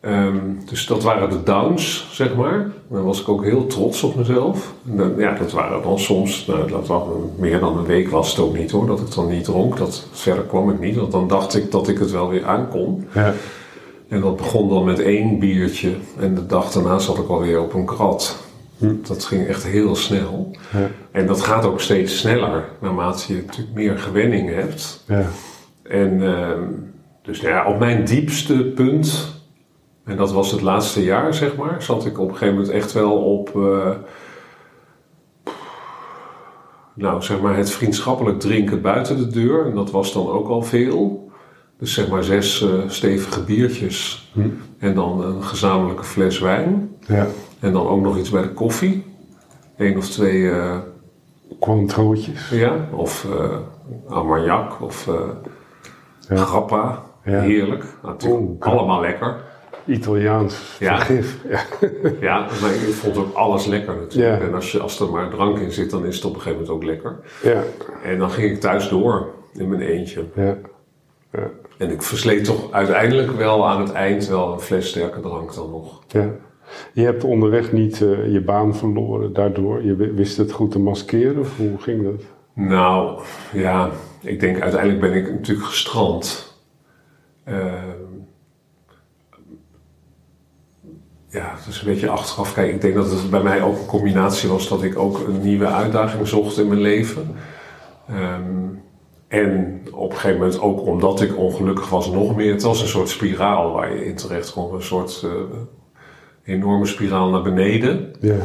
[0.00, 2.70] Ehm, dus dat waren de downs, zeg maar.
[2.88, 4.74] Dan was ik ook heel trots op mezelf.
[4.82, 7.02] Dan- ja, dat waren dan soms, nou, dat was
[7.36, 9.76] meer dan een week was het ook niet hoor, dat ik dan niet dronk.
[9.76, 13.06] Dat, verder kwam ik niet, want dan dacht ik dat ik het wel weer aankon.
[13.14, 13.34] Ja.
[14.08, 15.94] En dat begon dan met één biertje.
[16.18, 18.36] En de dag daarna zat ik alweer op een krat.
[19.02, 20.56] Dat ging echt heel snel.
[20.72, 20.88] Ja.
[21.10, 25.04] En dat gaat ook steeds sneller, naarmate je natuurlijk meer gewenning hebt.
[25.06, 25.26] Ja.
[25.82, 26.62] En ehm,
[27.22, 29.32] dus nou ja, op mijn diepste punt,
[30.04, 32.92] en dat was het laatste jaar zeg maar, zat ik op een gegeven moment echt
[32.92, 33.90] wel op, eh,
[36.94, 39.66] nou zeg maar het vriendschappelijk drinken buiten de deur.
[39.66, 41.30] En dat was dan ook al veel.
[41.78, 44.32] Dus zeg maar zes eh, stevige biertjes
[44.78, 46.96] en dan een gezamenlijke fles wijn.
[47.06, 47.26] Ja.
[47.64, 49.04] En dan ook nog iets bij de koffie.
[49.76, 50.76] Eén of twee eh,
[51.60, 52.48] Cointreautjes.
[52.50, 53.26] ja, of
[54.08, 55.14] Armagnac of eh
[56.28, 56.36] Ja.
[56.36, 57.02] Grappa.
[57.24, 57.40] Ja.
[57.40, 57.84] Heerlijk.
[58.02, 59.36] Natuurlijk allemaal lekker.
[59.86, 60.96] Italiaans Ja.
[60.98, 61.38] vergif.
[61.48, 61.60] Ja.
[62.20, 64.40] Ja, maar ik vond ook alles lekker natuurlijk.
[64.42, 64.46] Ja.
[64.48, 66.60] En als, je, als er maar drank in zit, dan is het op een gegeven
[66.64, 67.18] moment ook lekker.
[67.42, 67.62] Ja.
[68.04, 70.24] En dan ging ik thuis door in mijn eentje.
[70.34, 70.56] Ja.
[71.32, 71.50] Ja.
[71.78, 75.70] En ik versleet toch uiteindelijk wel aan het eind wel een fles sterke drank dan
[75.70, 76.02] nog.
[76.08, 76.28] ja.
[76.92, 79.84] Je hebt onderweg niet eh, je baan verloren daardoor.
[79.84, 81.38] Je wi- wist het goed te maskeren.
[81.38, 82.22] Of hoe ging dat?
[82.54, 83.20] Nou,
[83.52, 86.54] ja, ik denk uiteindelijk ben ik natuurlijk gestrand.
[87.44, 87.88] Ehm,
[91.28, 92.74] ja, het is een beetje achteraf kijken.
[92.74, 95.66] Ik denk dat het bij mij ook een combinatie was dat ik ook een nieuwe
[95.66, 97.34] uitdaging zocht in mijn leven.
[98.08, 98.42] Ehm,
[99.28, 102.52] en op een gegeven moment ook omdat ik ongelukkig was nog meer.
[102.52, 104.74] Het was een soort spiraal waar je in terecht kwam.
[104.74, 105.30] Een soort eh,
[106.44, 108.36] enorme spiraal naar beneden Ja.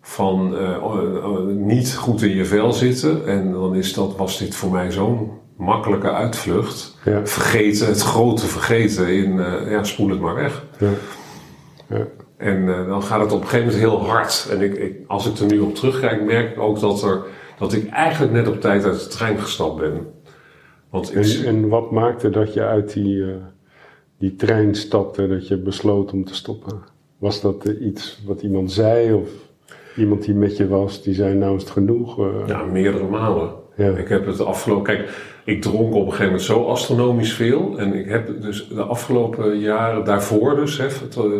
[0.00, 3.26] van eh, eh, niet goed in je vel zitten.
[3.26, 6.98] En dan is dat, was dit voor mij zo'n makkelijke uitvlucht.
[7.04, 7.26] Ja.
[7.26, 10.64] Vergeten, het grote vergeten in, eh, ja, spoel het maar weg.
[10.78, 10.90] Ja.
[11.88, 12.06] Ja.
[12.36, 14.48] En dan gaat het op een gegeven moment heel hard.
[14.50, 17.22] En ik, ik, als ik er nu op terugkijk, merk ik ook dat, er,
[17.58, 20.06] dat ik eigenlijk net op tijd uit de trein gestapt ben.
[20.90, 23.28] Want ik, En, en wat maakte dat je uit die, eh,
[24.18, 26.82] die trein stapte, dat je besloot om te stoppen?
[27.18, 29.28] Was dat eh, iets wat iemand zei of
[29.96, 32.18] iemand die met je was, die zei nou is het genoeg?
[32.18, 32.26] eh?
[32.46, 33.62] Ja, meerdere malen.
[33.76, 33.90] Ja.
[33.90, 34.84] Ik heb het afgelopen...
[34.84, 35.08] Kijk,
[35.44, 37.78] ik dronk op een gegeven moment zo astronomisch veel.
[37.78, 40.78] En ik heb dus de afgelopen jaren daarvoor dus...
[40.78, 40.86] Hè,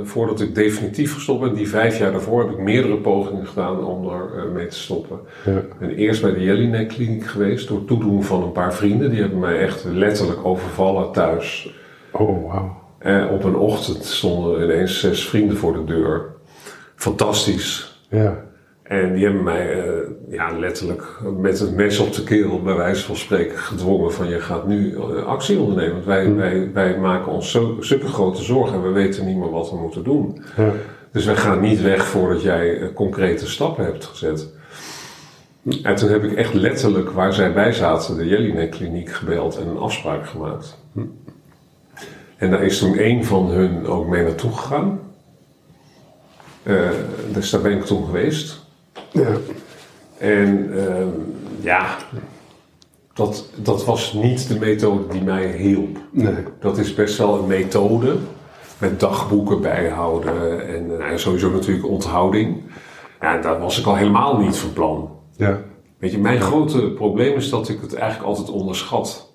[0.05, 2.41] voordat ik definitief gestopt ben, die vijf jaar daarvoor...
[2.41, 5.19] heb ik meerdere pogingen gedaan om er eh, mee te stoppen.
[5.45, 5.63] Ja.
[5.79, 7.69] Ben eerst bij de Jelinek kliniek geweest...
[7.69, 9.11] door toedoen van een paar vrienden.
[9.11, 11.75] Die hebben mij echt letterlijk overvallen thuis.
[12.11, 12.83] Oh, wauw.
[13.31, 16.33] Op een ochtend stonden ineens zes vrienden voor de deur.
[16.95, 17.99] Fantastisch.
[18.09, 18.45] Ja.
[18.85, 23.05] En die hebben mij eh, ja, letterlijk met het mes op de keel, bij wijze
[23.05, 25.93] van spreken, gedwongen van je gaat nu eh, actie ondernemen.
[25.93, 29.51] Want wij, wij, wij maken ons zo, zulke grote zorgen en we weten niet meer
[29.51, 30.43] wat we moeten doen.
[30.57, 30.73] Ja.
[31.13, 34.53] Dus wij gaan niet weg voordat jij eh, concrete stappen hebt gezet.
[35.83, 39.69] En toen heb ik echt letterlijk, waar zij bij zaten, de Jelinek kliniek gebeld en
[39.69, 40.79] een afspraak gemaakt.
[42.45, 45.01] En daar is toen één van hun ook mee naartoe gegaan.
[46.63, 46.91] Eh,
[47.33, 48.61] dus daar ben ik toen geweest.
[49.11, 49.31] Ja.
[50.19, 51.09] En ehm,
[51.61, 51.97] ja,
[53.15, 55.99] dat, dat was niet de methode die mij hielp.
[56.11, 56.35] Nee.
[56.61, 58.17] Dat is best wel een methode
[58.79, 62.63] met dagboeken bijhouden en nou, sowieso natuurlijk onthouding.
[63.21, 65.11] Ja, daar was ik al helemaal niet van plan.
[65.37, 65.61] Ja.
[65.99, 69.34] Weet je, mijn grote probleem is dat ik het eigenlijk altijd onderschat.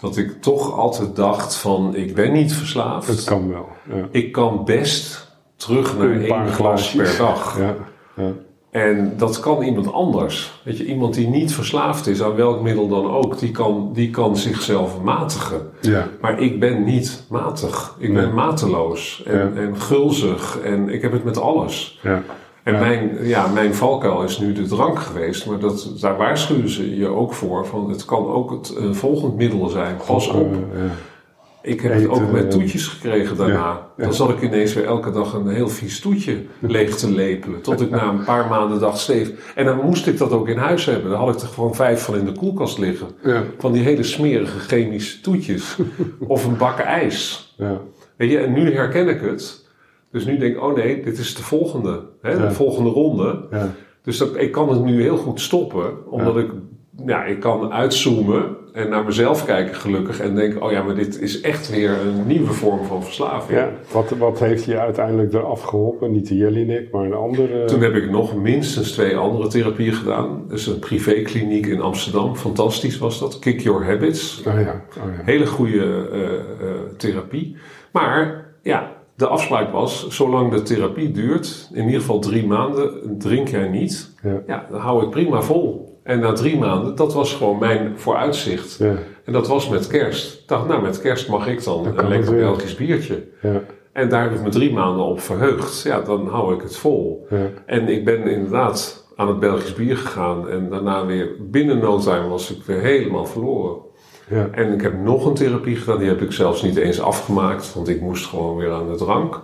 [0.00, 3.08] Dat ik toch altijd dacht van, ik ben niet verslaafd.
[3.08, 3.68] Het kan wel.
[3.88, 4.08] Ja.
[4.10, 7.58] Ik kan best terug naar Een één glas per dag.
[7.58, 7.74] Ja.
[8.16, 8.32] Ja.
[8.70, 10.60] En dat kan iemand anders.
[10.64, 14.10] Weet je, iemand die niet verslaafd is aan welk middel dan ook, die kan, die
[14.10, 15.70] kan zichzelf matigen.
[15.80, 16.08] Ja.
[16.20, 17.96] Maar ik ben niet matig.
[17.98, 21.98] Ik ben mateloos en, en gulzig en ik heb het met alles.
[22.02, 22.22] Ja.
[22.62, 26.96] En mijn, ja, mijn valkuil is nu de drank geweest, maar dat, daar waarschuwen ze
[26.96, 27.66] je ook voor.
[27.66, 29.96] Van het kan ook het een volgend middel zijn.
[30.06, 30.52] Pas op.
[30.52, 30.80] Eh.
[31.62, 33.86] Ik heb het ook met eh, toetjes gekregen daarna.
[33.96, 37.60] Dan zat ik ineens weer elke dag een heel vies toetje leeg te lepelen.
[37.60, 39.52] Tot ik na een paar maanden dacht, Steef.
[39.54, 41.10] En dan moest ik dat ook in huis hebben.
[41.10, 43.08] Dan had ik er gewoon vijf van in de koelkast liggen.
[43.22, 43.42] Ja.
[43.58, 45.76] Van die hele smerige chemische toetjes.
[46.26, 47.54] of een bak ijs.
[47.56, 47.80] Ja.
[48.16, 49.59] Weet je, en nu herken ik het.
[50.12, 52.46] Dus nu denk ik, oh nee, dit is de volgende, hè, Ja.
[52.46, 53.46] de volgende ronde.
[53.50, 53.68] Ja.
[54.02, 56.50] Dus dat, ik kan het nu heel goed stoppen, omdat ik,
[57.06, 61.20] ja, ik kan uitzoomen en naar mezelf kijken gelukkig en denk, oh ja, maar dit
[61.20, 63.58] is echt weer een nieuwe vorm van verslaving.
[63.58, 66.12] Ja, wat, wat heeft je uiteindelijk eraf geholpen?
[66.12, 67.64] Niet de Jellinek, maar een andere.
[67.64, 70.44] Toen heb ik nog minstens twee andere therapieën gedaan.
[70.48, 73.38] Dus een privékliniek in Amsterdam, fantastisch was dat.
[73.38, 75.22] Kick Your Habits, Oh ja, oh ja.
[75.24, 77.56] hele goede eh, eh, therapie.
[77.92, 83.48] Maar ja, de afspraak was, zolang de therapie duurt, in ieder geval drie maanden, drink
[83.48, 84.14] jij niet.
[84.22, 84.42] Ja.
[84.46, 85.98] Ja, dan hou ik prima vol.
[86.02, 88.78] En na drie maanden, dat was gewoon mijn vooruitzicht.
[88.78, 90.40] Ja, En dat was met kerst.
[90.40, 92.34] Ik dacht, nou, met kerst mag ik dan een lekker.
[92.34, 93.26] Belgisch biertje.
[93.42, 93.60] ja,
[93.92, 95.82] En daar heb ik me drie maanden op verheugd.
[95.82, 97.26] Ja, dan hou ik het vol.
[97.30, 97.36] ja.
[97.66, 100.48] En ik ben inderdaad aan het Belgisch bier gegaan.
[100.48, 103.76] En daarna weer binnen no time was ik weer helemaal verloren.
[104.30, 104.48] Ja.
[104.52, 105.98] En ik heb nog een therapie gedaan.
[105.98, 107.74] Die heb ik zelfs niet eens afgemaakt.
[107.74, 109.40] Want ik moest gewoon weer aan de drank.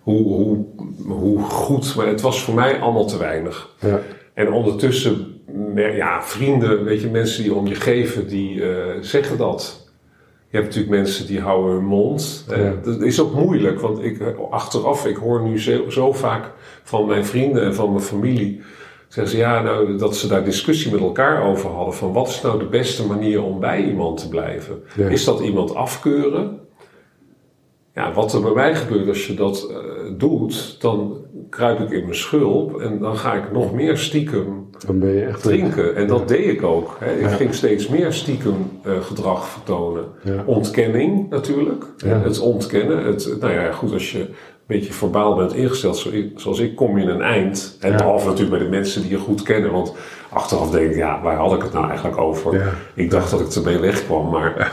[0.00, 0.64] Hoe, hoe,
[1.06, 1.94] hoe goed.
[1.96, 3.74] Maar het was voor mij allemaal te weinig.
[3.80, 4.00] ja.
[4.36, 5.40] En ondertussen,
[5.74, 9.90] ja, vrienden, weet je, mensen die om je geven, die eh, zeggen dat.
[10.50, 12.46] Je hebt natuurlijk mensen die houden hun mond.
[12.50, 12.70] Eh.
[12.84, 16.50] Dat is ook moeilijk, want ik, eh, achteraf, ik hoor nu zo, zo vaak
[16.82, 18.60] van mijn vrienden en van mijn familie.
[19.08, 21.94] Zeggen ze ja, nou, dat ze daar discussie met elkaar over hadden.
[21.94, 24.82] Van wat is nou de beste manier om bij iemand te blijven?
[24.96, 25.08] Ja.
[25.08, 26.60] Is dat iemand afkeuren?
[27.94, 29.76] Ja, wat er bij mij gebeurt als je dat eh,
[30.18, 31.16] doet, dan
[31.50, 35.24] kruip ik in mijn schulp en dan ga ik nog meer stiekem Dan ben je
[35.24, 35.42] echt.
[35.42, 35.96] drinken.
[35.96, 36.96] En dat deed ik ook.
[37.00, 37.14] Hè.
[37.18, 40.04] Ik ging steeds meer stiekem eh, gedrag vertonen.
[40.22, 40.42] Ja.
[40.46, 41.84] Ontkenning natuurlijk.
[41.96, 42.20] Ja.
[42.20, 43.04] Het ontkennen.
[43.04, 44.26] Het, nou ja, goed, als je
[44.66, 47.76] beetje verbaal bent ingesteld zo- zoals ik, kom je in een eind.
[47.80, 47.96] En Ja.
[47.96, 49.72] behalve natuurlijk bij de mensen die je goed kennen.
[49.72, 49.94] Want
[50.30, 52.54] achteraf denk ik, ja, waar had ik het nou eigenlijk over?
[52.54, 52.70] Ja.
[52.94, 54.72] Ik dacht dat ik ermee wegkwam, maar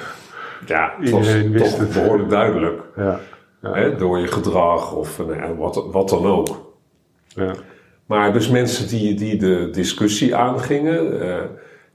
[0.66, 1.94] ja, het was Iedereen wist toch het.
[1.94, 2.82] behoorlijk duidelijk.
[2.96, 3.20] Ja,
[3.62, 6.48] Hè, door je gedrag of nou ja, wat, wat dan ook.
[7.28, 7.54] ja.
[8.06, 11.44] Maar dus mensen die, die de discussie aangingen, eh,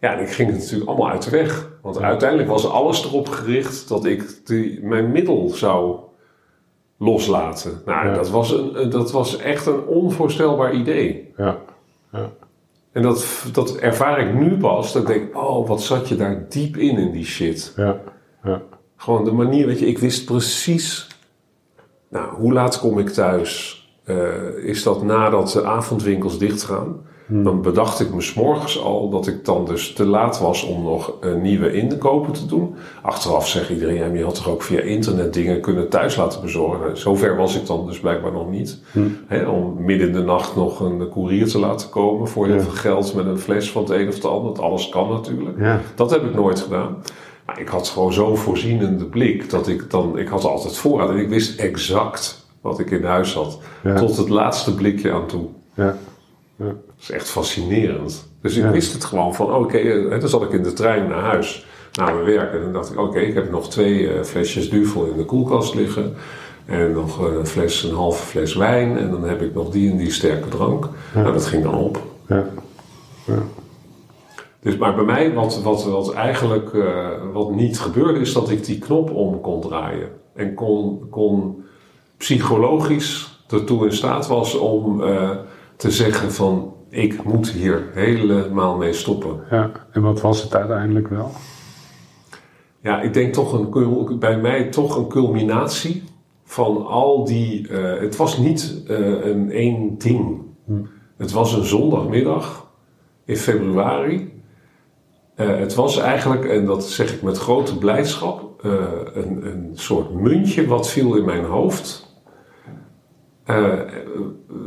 [0.00, 1.70] ja, ik ging het natuurlijk allemaal uit de weg.
[1.82, 5.96] Want uiteindelijk was alles erop gericht dat ik die, mijn middel zou
[6.98, 7.82] loslaten.
[7.84, 8.14] Nou, Ja.
[8.14, 11.32] dat, was een, dat was echt een onvoorstelbaar idee.
[11.36, 11.58] ja.
[12.12, 12.30] ja.
[12.92, 14.92] En dat, dat ervaar ik nu pas.
[14.92, 17.72] Dat ik denk, oh, wat zat je daar diep in, in die shit.
[17.76, 18.00] ja.
[18.44, 18.62] ja.
[18.96, 21.06] Gewoon de manier, weet je, ik wist precies.
[22.08, 23.82] Nou, hoe laat kom ik thuis?
[24.04, 27.06] Eh, is dat nadat de avondwinkels dichtgaan?
[27.30, 31.12] Dan bedacht ik me s'morgens al dat ik dan dus te laat was om nog
[31.20, 32.74] eh, nieuwe inkopen te doen.
[33.02, 36.80] Achteraf zegt iedereen, ja, je had toch ook via internet dingen kunnen thuis laten bezorgen.
[36.80, 38.78] Nou, Zover was ik dan dus blijkbaar nog niet.
[39.26, 42.60] Hè, om midden in de nacht nog een koerier te laten komen voor heel Ja.
[42.62, 44.44] veel geld met een fles van het een of het ander.
[44.44, 45.58] Want alles kan natuurlijk.
[45.58, 45.80] Ja.
[45.94, 46.96] Dat heb ik nooit gedaan.
[47.46, 51.16] Maar ik had gewoon zo'n voorzienende blik dat ik dan, ik had altijd voorraad en
[51.18, 53.58] ik wist exact wat ik in huis had.
[53.84, 53.94] Ja.
[53.94, 55.46] Tot het laatste blikje aan toe.
[55.74, 55.96] ja.
[56.58, 58.28] Dat is echt fascinerend.
[58.42, 58.70] Dus ik Ja.
[58.70, 62.14] wist het gewoon van, oké, eh, dan zat ik in de trein naar huis, naar
[62.14, 62.52] mijn werk.
[62.52, 65.74] En dan dacht ik, oké, ik heb nog twee eh, flesjes duvel in de koelkast
[65.74, 66.14] liggen.
[66.66, 68.98] En nog een fles, een halve fles wijn.
[68.98, 70.88] En dan heb ik nog die en die sterke drank.
[71.14, 72.02] Nou, dat ging dan op.
[72.28, 72.44] ja.
[73.26, 73.42] ja.
[74.60, 78.64] Dus, maar bij mij, wat, wat, wat eigenlijk eh, wat niet gebeurde, is dat ik
[78.64, 80.08] die knop om kon draaien.
[80.34, 81.64] En kon, kon
[82.16, 85.30] psychologisch ertoe in staat was om eh,
[85.78, 86.74] te zeggen van...
[86.88, 89.40] ik moet hier helemaal mee stoppen.
[89.50, 89.70] ja.
[89.92, 91.30] En wat was het uiteindelijk wel?
[92.80, 96.02] Ja, ik denk toch een, bij mij toch een culminatie
[96.44, 97.68] van al die...
[97.68, 100.40] eh, het was niet eh, een één ding.
[101.16, 102.70] Het was een zondagmiddag
[103.24, 104.42] in februari.
[105.34, 110.66] Eh, het was eigenlijk, en dat zeg ik met grote blijdschap, een, een soort muntje
[110.66, 112.07] wat viel in mijn hoofd.
[113.48, 113.80] Eh,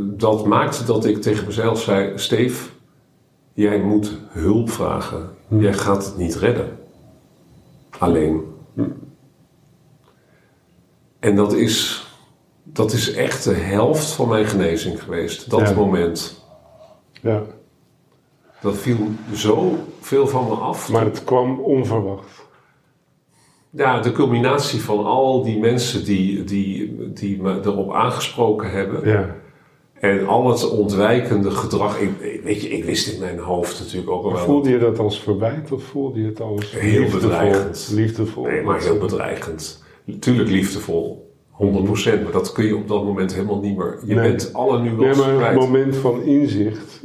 [0.01, 2.73] dat maakte dat ik tegen mezelf zei: Steef,
[3.53, 5.29] jij moet hulp vragen.
[5.47, 6.79] Jij gaat het niet redden.
[7.97, 8.43] Alleen.
[11.19, 12.07] En dat is,
[12.63, 15.49] dat is echt de helft van mijn genezing geweest.
[15.49, 15.73] Dat Ja.
[15.73, 16.45] moment.
[17.21, 17.41] Ja.
[18.61, 18.97] Dat viel
[19.33, 20.89] zo veel van me af.
[20.89, 22.45] Maar het kwam onverwacht.
[23.73, 29.09] Ja, de culminatie van al die mensen die, die, die me erop aangesproken hebben.
[29.09, 29.35] Ja.
[29.99, 31.99] En al het ontwijkende gedrag.
[31.99, 32.09] Ik,
[32.43, 34.41] weet je, ik wist in mijn hoofd natuurlijk ook al wel.
[34.43, 37.19] Voelde je dat als verwijt of voelde je het als Heel liefdevol?
[37.29, 37.91] bedreigend.
[37.95, 38.43] Liefdevol.
[38.45, 39.83] Nee, maar heel bedreigend.
[40.19, 41.29] Tuurlijk liefdevol.
[41.61, 41.63] 100%,
[42.23, 43.99] maar dat kun je op dat moment helemaal niet meer.
[44.05, 44.29] Je Nee.
[44.29, 47.01] bent alle Nee, nuances maar het moment van inzicht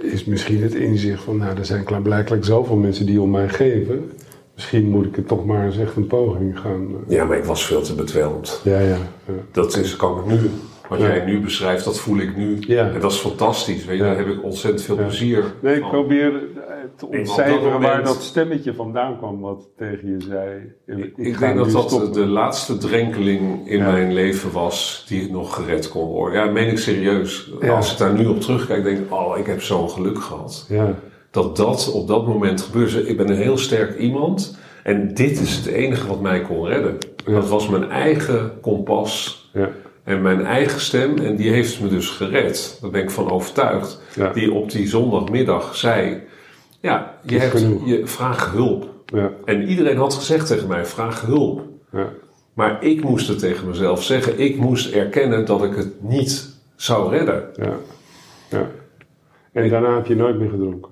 [0.00, 4.10] is misschien het inzicht van, nou, er zijn klaarblijkelijk zoveel mensen die om mij geven.
[4.62, 6.86] Misschien moet ik het toch maar eens echt een poging gaan.
[7.08, 8.60] eh, Ja, maar ik was veel te bedwelmd.
[8.64, 8.88] Ja, ja.
[9.26, 9.32] ja.
[9.52, 10.50] Dat is, kan ik nu
[10.88, 11.06] Wat Ja.
[11.06, 12.56] jij nu beschrijft, dat voel ik nu.
[12.60, 12.90] Ja.
[12.90, 13.84] En dat is fantastisch.
[13.84, 14.08] Weet je, Ja.
[14.14, 15.02] Daar heb ik ontzettend veel Ja.
[15.02, 15.90] plezier Nee, ik van.
[15.90, 16.40] probeer eh,
[16.96, 20.72] te dat ontcijferen waar dat stemmetje vandaan kwam wat tegen je zei.
[21.16, 22.12] Ik, denk dat dat stoppen.
[22.12, 23.90] de laatste drenkeling in Ja.
[23.90, 26.38] mijn leven was die nog gered kon worden.
[26.38, 27.52] Ja, dat meen ik serieus.
[27.60, 27.72] Ja.
[27.74, 30.66] Als ik daar nu op terugkijk, denk ik, oh, ik heb zo'n geluk gehad.
[30.68, 30.94] Ja,
[31.32, 33.06] Dat dat op dat moment gebeurde.
[33.08, 34.56] Ik ben een heel sterk iemand.
[34.82, 36.98] En dit is het enige wat mij kon redden.
[37.26, 37.32] Ja.
[37.32, 39.70] Dat was mijn eigen kompas ja,
[40.04, 41.18] en mijn eigen stem.
[41.18, 42.78] En die heeft me dus gered.
[42.80, 44.00] Daar ben ik van overtuigd.
[44.14, 44.32] Ja.
[44.32, 46.22] Die op die zondagmiddag zei...
[46.80, 47.86] Ja, je, hebt, genoeg.
[47.86, 48.88] je vraag hulp.
[49.06, 51.62] ja, En iedereen had gezegd tegen mij, vraag hulp.
[51.92, 52.08] ja.
[52.52, 54.38] Maar ik moest het tegen mezelf zeggen.
[54.38, 57.50] Ik moest erkennen dat ik het niet zou redden.
[57.56, 57.76] ja,
[58.48, 58.66] ja.
[59.52, 60.90] En daarna heb je nooit meer gedronken.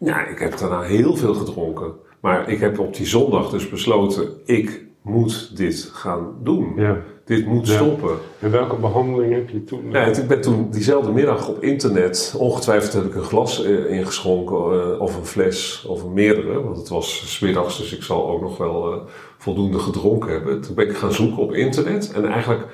[0.00, 1.92] Ja, ik heb daarna heel veel gedronken.
[2.20, 6.72] Maar ik heb op die zondag dus besloten, ik moet dit gaan doen.
[6.76, 6.96] Ja.
[7.24, 7.74] Dit moet Ja.
[7.74, 8.16] stoppen.
[8.40, 9.90] En welke behandeling heb je toen?
[9.90, 14.56] Ja, ik ben toen diezelfde middag op internet, ongetwijfeld heb ik een glas eh, ingeschonken,
[14.56, 18.28] eh, of een fles, of een meerdere, want het was 's middags, dus ik zal
[18.28, 18.98] ook nog wel eh,
[19.38, 20.60] voldoende gedronken hebben.
[20.60, 22.66] Toen ben ik gaan zoeken op internet en eigenlijk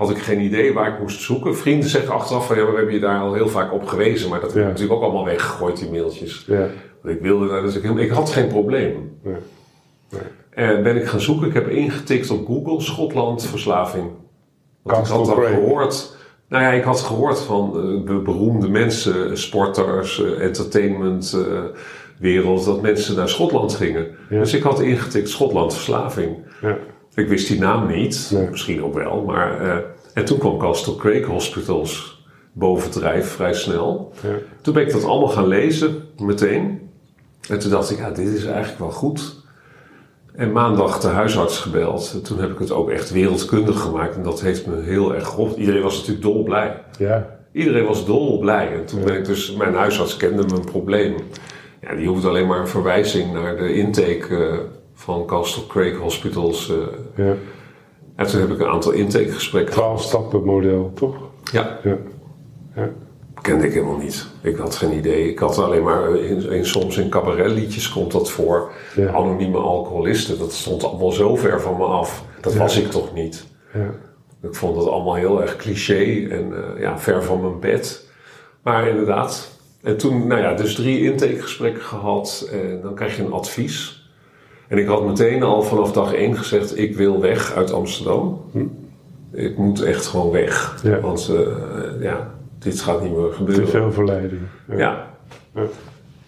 [0.00, 1.56] had ik geen idee waar ik moest zoeken.
[1.56, 4.40] Vrienden zeggen achteraf van, ja, we hebben je daar al heel vaak op gewezen, maar
[4.40, 4.64] dat heb Ja.
[4.64, 6.44] ik natuurlijk ook allemaal weggegooid, die mailtjes.
[6.46, 6.66] Ja,
[7.02, 9.18] Want ik wilde daar, dus ik, ik had geen probleem.
[10.50, 11.46] En ben ik gaan zoeken.
[11.48, 14.10] Ik heb ingetikt op Google Schotland verslaving.
[14.82, 16.16] Want ik had dat gehoord.
[16.48, 21.58] Nou ja, ik had gehoord van eh, be- beroemde mensen, sporters, eh, entertainment eh,
[22.18, 24.06] wereld, dat mensen naar Schotland gingen.
[24.30, 24.38] Ja.
[24.38, 26.36] Dus ik had ingetikt Schotland verslaving.
[26.60, 26.78] ja,
[27.20, 28.50] Ik wist die naam niet, Nee.
[28.50, 29.60] misschien ook wel, maar.
[29.60, 29.76] eh,
[30.14, 34.12] en toen kwam Castle Craig Hospitals bovendrijf vrij snel.
[34.22, 34.28] ja.
[34.62, 36.90] Toen ben ik dat allemaal gaan lezen, meteen.
[37.48, 39.38] En toen dacht ik, ja, dit is eigenlijk wel goed.
[40.34, 42.10] En maandag de huisarts gebeld.
[42.14, 44.16] En toen heb ik het ook echt wereldkundig gemaakt.
[44.16, 45.58] En dat heeft me heel erg geholpen.
[45.60, 46.82] Iedereen was natuurlijk dolblij.
[46.98, 47.38] ja.
[47.52, 48.72] Iedereen was dolblij.
[48.74, 51.14] En toen ben ik dus, mijn huisarts kende mijn probleem.
[51.82, 54.58] Ja, die hoefde alleen maar een verwijzing naar de intake eh,
[55.00, 56.70] van Castle Craig Hospitals.
[56.70, 56.76] eh.
[57.26, 57.34] ja.
[58.16, 59.88] en toen heb ik een aantal intakegesprekken gehad.
[59.96, 61.16] 12 stappen model, toch?
[61.52, 61.96] Ja, Ja,
[62.76, 62.90] ja,
[63.42, 64.26] kende ik helemaal niet.
[64.42, 65.28] Ik had geen idee.
[65.30, 68.70] Ik had alleen maar in, in- soms in cabaretliedjes komt dat voor.
[68.96, 69.12] Ja.
[69.12, 70.38] Anonieme alcoholisten.
[70.38, 72.24] Dat stond allemaal zo ver van me af.
[72.40, 72.58] Dat Ja.
[72.58, 73.46] was ik toch niet.
[73.74, 73.90] ja.
[74.42, 78.08] Ik vond dat allemaal heel erg cliché en eh, ja, ver van mijn bed.
[78.62, 79.58] Maar inderdaad.
[79.82, 82.48] En toen, nou ja, dus drie intakegesprekken gehad.
[82.52, 83.99] En dan krijg je een advies.
[84.70, 88.40] En ik had meteen al vanaf dag één gezegd: ik wil weg uit Amsterdam.
[89.32, 90.78] Ik moet echt gewoon weg.
[90.82, 90.88] Hm.
[90.88, 91.00] Ja.
[91.00, 93.68] Want eh, ja, dit gaat niet meer Te gebeuren.
[93.68, 94.40] veel verleiding.
[94.68, 95.06] Ja.
[95.54, 95.62] Ja.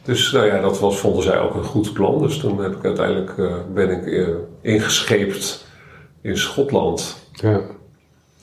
[0.04, 2.22] Dus nou ja, dat was, vonden zij ook een goed plan.
[2.22, 4.28] Dus toen heb ik uiteindelijk eh, ben ik eh,
[4.60, 5.66] ingescheept
[6.20, 7.16] in Schotland.
[7.32, 7.60] Ja.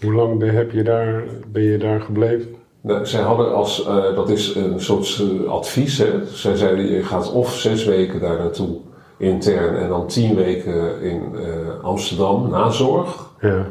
[0.02, 2.56] Hoe lang ben- heb je daar, ben je daar gebleven?
[2.82, 3.86] Nou, zij hadden als,
[4.16, 5.98] dat is een soort advies.
[5.98, 6.26] Hè?
[6.26, 8.78] Zij zeiden, je gaat of zes weken daar naartoe
[9.20, 13.30] intern en dan tien weken in eh, Amsterdam nazorg.
[13.42, 13.66] Ja,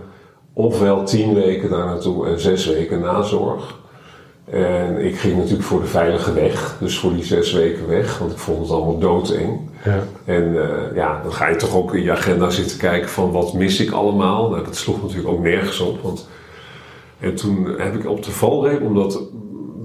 [0.52, 3.76] Ofwel tien weken daar naartoe en zes weken nazorg.
[4.50, 8.32] En ik ging natuurlijk voor de veilige weg, dus voor die zes weken weg, want
[8.32, 9.60] ik vond het allemaal doodeng.
[9.84, 13.32] ja, En eh, ja, dan ga je toch ook in je agenda zitten kijken van
[13.32, 14.50] wat mis ik allemaal.
[14.50, 16.02] Nou, dat sloeg natuurlijk ook nergens op.
[16.02, 16.28] Want...
[17.20, 19.22] En toen heb ik op de valreep, omdat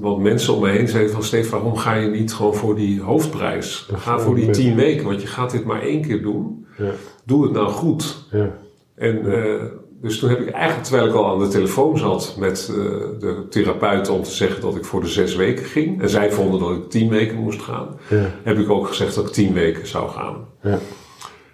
[0.03, 3.01] wat mensen om me heen zeiden van Steve, waarom ga je niet gewoon voor die
[3.01, 3.87] hoofdprijs?
[3.93, 6.65] Ga voor die tien weken, want je gaat dit maar één keer doen.
[6.77, 6.91] ja,
[7.25, 8.25] Doe het nou goed.
[8.31, 8.51] ja,
[8.95, 9.63] En eh,
[10.01, 12.75] dus toen heb ik eigenlijk, terwijl ik al aan de telefoon zat met eh,
[13.19, 16.01] de therapeut om te zeggen dat ik voor de zes weken ging.
[16.01, 17.97] En zij vonden dat ik tien weken moest gaan.
[18.09, 20.47] ja, Heb ik ook gezegd dat ik tien weken zou gaan.
[20.61, 20.79] ja.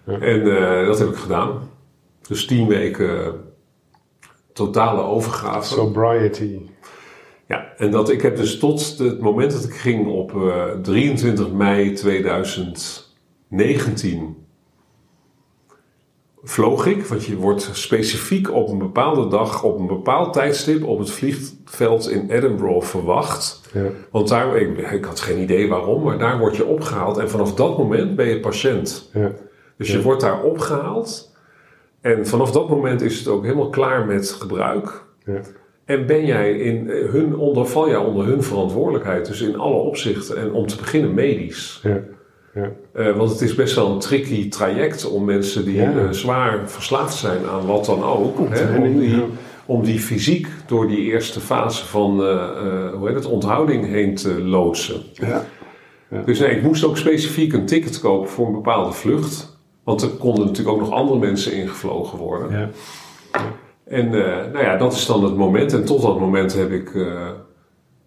[0.05, 1.69] En eh, dat heb ik gedaan.
[2.27, 3.33] Dus tien weken
[4.53, 5.73] totale overgave.
[5.73, 6.59] Sobriety.
[7.49, 11.51] Ja, en dat ik heb dus tot het moment dat ik ging op eh, 23
[11.51, 14.37] mei 2019
[16.43, 20.99] vloog ik, want je wordt specifiek op een bepaalde dag, op een bepaald tijdstip op
[20.99, 23.61] het vliegveld in Edinburgh verwacht.
[23.73, 27.29] Ja, Want daar, ik, ik had geen idee waarom, maar daar word je opgehaald en
[27.29, 29.09] vanaf dat moment ben je patiënt.
[29.13, 29.31] ja,
[29.77, 31.35] Dus je wordt daar opgehaald.
[32.01, 35.03] En vanaf dat moment is het ook helemaal klaar met gebruik.
[35.89, 39.25] En ben jij in eh, hun onder, val jij onder hun verantwoordelijkheid.
[39.27, 40.37] Dus in alle opzichten.
[40.37, 41.79] En om te beginnen medisch.
[41.83, 41.99] ja,
[42.53, 45.91] ja, Eh, want het is best wel een tricky traject om mensen die Ja.
[45.91, 48.37] eh, zwaar verslaafd zijn aan wat dan ook.
[48.49, 49.23] Hè, om, die,
[49.65, 52.11] om die fysiek door die eerste fase van
[52.93, 55.01] hoe heet het, onthouding heen te loodsen.
[55.13, 55.45] ja,
[56.25, 59.57] Dus nee, ik moest ook specifiek een ticket kopen voor een bepaalde vlucht.
[59.83, 62.71] Want er konden natuurlijk ook nog andere mensen ingevlogen worden.
[63.89, 65.73] En eh, nou ja, dat is dan het moment.
[65.73, 67.29] En tot dat moment heb ik eh,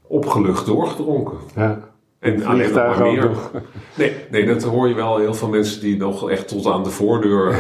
[0.07, 1.37] opgelucht doorgedronken.
[1.57, 1.81] Ja.
[2.19, 3.25] En alleen nog maar meer.
[3.29, 3.51] nog.
[3.99, 5.19] Nee, nee, dat hoor je wel.
[5.19, 7.55] Heel veel mensen die nog echt tot aan de voordeur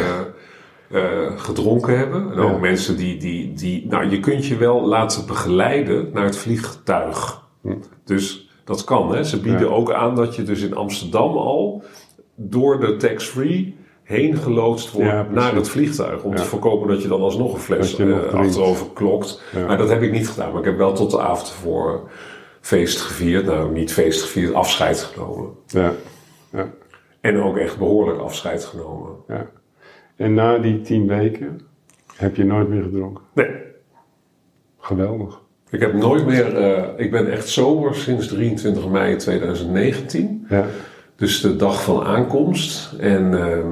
[0.91, 2.33] eh, gedronken hebben.
[2.33, 2.59] En ook Ja.
[2.59, 3.87] mensen die, die, die...
[3.89, 7.43] Nou, je kunt je wel laten begeleiden naar het vliegtuig.
[8.05, 9.25] Dus dat kan, hè.
[9.25, 9.75] Ze bieden Ja.
[9.75, 11.83] ook aan dat je dus in Amsterdam al...
[12.35, 13.77] door de tax-free
[14.13, 16.23] heen geloodst wordt Ja, naar het vliegtuig.
[16.23, 16.37] Om Ja.
[16.37, 19.43] te voorkomen dat je dan alsnog een fles eh, achterover klokt.
[19.57, 19.67] Ja.
[19.67, 20.51] Maar dat heb ik niet gedaan.
[20.51, 22.11] Maar ik heb wel tot de avond ervoor
[22.61, 23.47] feest gevierd.
[23.47, 25.51] Nou, niet feest gevierd, afscheid genomen.
[25.67, 25.93] Ja.
[26.53, 26.71] Ja.
[27.21, 29.11] En ook echt behoorlijk afscheid genomen.
[29.29, 29.47] ja.
[30.17, 31.61] En na die tien weken
[32.17, 33.23] heb je nooit meer gedronken.
[33.35, 33.51] Nee,
[34.79, 35.41] Geweldig.
[35.71, 36.57] ik heb nooit meer.
[36.57, 40.47] eh, ik ben echt sober sinds 23 mei 2019.
[40.49, 40.65] Ja.
[41.17, 42.93] Dus de dag van aankomst.
[42.99, 43.69] En ehm,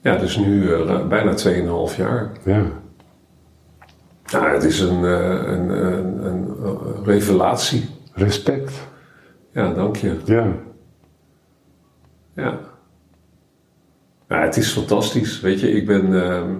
[0.00, 1.34] ja, dus nu eh, bijna
[1.90, 2.30] 2,5 jaar.
[2.44, 2.64] Ja.
[4.24, 7.88] Ja, het is een, eh, een, een, een, eh, revelatie.
[8.14, 8.88] Respect.
[9.52, 10.16] Ja, dank je.
[10.24, 10.52] Ja.
[12.34, 12.58] Ja.
[14.28, 15.40] ja, het is fantastisch.
[15.40, 16.22] Weet je, ik ben.
[16.22, 16.54] ehm,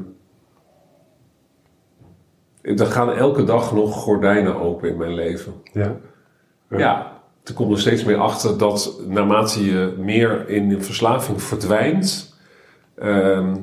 [2.79, 5.53] er gaan elke dag nog gordijnen open in mijn leven.
[5.73, 5.97] Ja.
[6.69, 12.30] Ja, er komt er steeds meer achter dat naarmate je meer in de verslaving verdwijnt,
[13.01, 13.55] ehm,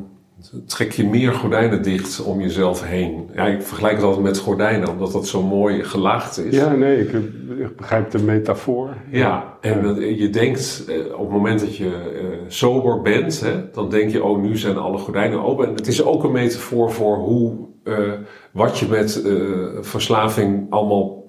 [0.66, 3.30] trek je meer gordijnen dicht om jezelf heen.
[3.36, 6.56] Ja, ik vergelijk het altijd met gordijnen, omdat dat zo mooi gelaagd is.
[6.56, 7.12] Ja, nee, ik,
[7.60, 8.90] ik begrijp de metafoor.
[9.12, 13.72] Ja, en dat- je denkt eh, op het moment dat je eh, sober bent, hè,
[13.72, 15.68] dan denk je, oh, nu zijn alle gordijnen open.
[15.68, 17.98] En het is ook een metafoor voor hoe, eh,
[18.52, 19.24] wat je met
[19.82, 21.24] verslaving allemaal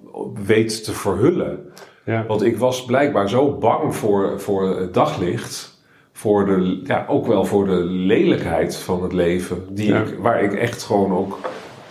[0.47, 1.59] weet te verhullen.
[2.05, 2.25] Ja.
[2.27, 5.78] Want ik was blijkbaar zo bang voor, voor het daglicht,
[6.19, 10.01] voor de, ja, ook wel voor de lelijkheid van het leven, die Ja.
[10.03, 11.39] ik, waar ik echt gewoon ook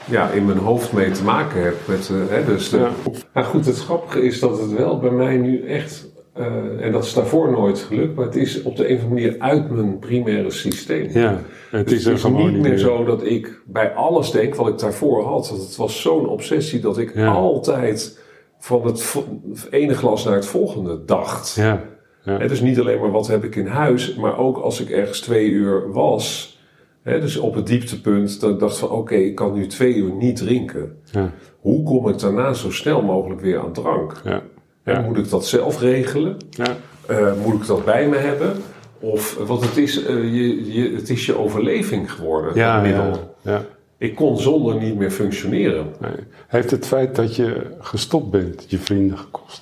[0.05, 1.75] ja, in mijn hoofd mee te maken heb.
[1.87, 2.89] Met, eh, hè, dus de, Ja.
[3.33, 6.45] maar goed, het grappige is dat het wel bij mij nu echt, eh,
[6.85, 9.39] en dat is daarvoor nooit gelukt, maar het is op de een of andere manier
[9.39, 11.09] uit mijn primaire systeem.
[11.11, 14.55] Ja, het Dus is het is gewoon niet meer zo dat ik bij alles denk
[14.55, 15.49] wat ik daarvoor had.
[15.49, 17.27] Want het was zo'n obsessie dat ik Ja.
[17.31, 18.19] altijd
[18.59, 21.53] van het ene glas naar het volgende dacht.
[21.55, 21.81] Ja,
[22.27, 22.37] ja.
[22.37, 25.19] Hè, dus niet alleen maar wat heb ik in huis, maar ook als ik ergens
[25.19, 26.55] twee uur was.
[27.03, 30.11] Hè, dus op het dieptepunt, dat ik dacht van oké, ik kan nu twee uur
[30.11, 30.97] niet drinken.
[31.11, 34.21] ja, Hoe kom ik daarna zo snel mogelijk weer aan drank?
[34.23, 34.41] ja,
[34.83, 35.01] Hè.
[35.01, 36.37] Moet ik dat zelf regelen?
[36.49, 36.75] ja,
[37.07, 38.53] Eh, moet ik dat bij me hebben?
[38.99, 43.05] Of, want het is, eh, je, je, het is je overleving geworden, ja, dat middel.
[43.41, 43.65] ja, ja.
[43.97, 45.85] Ik kon zonder niet meer functioneren.
[45.99, 46.11] Nee.
[46.47, 49.61] Heeft het feit dat je gestopt bent je vrienden gekost?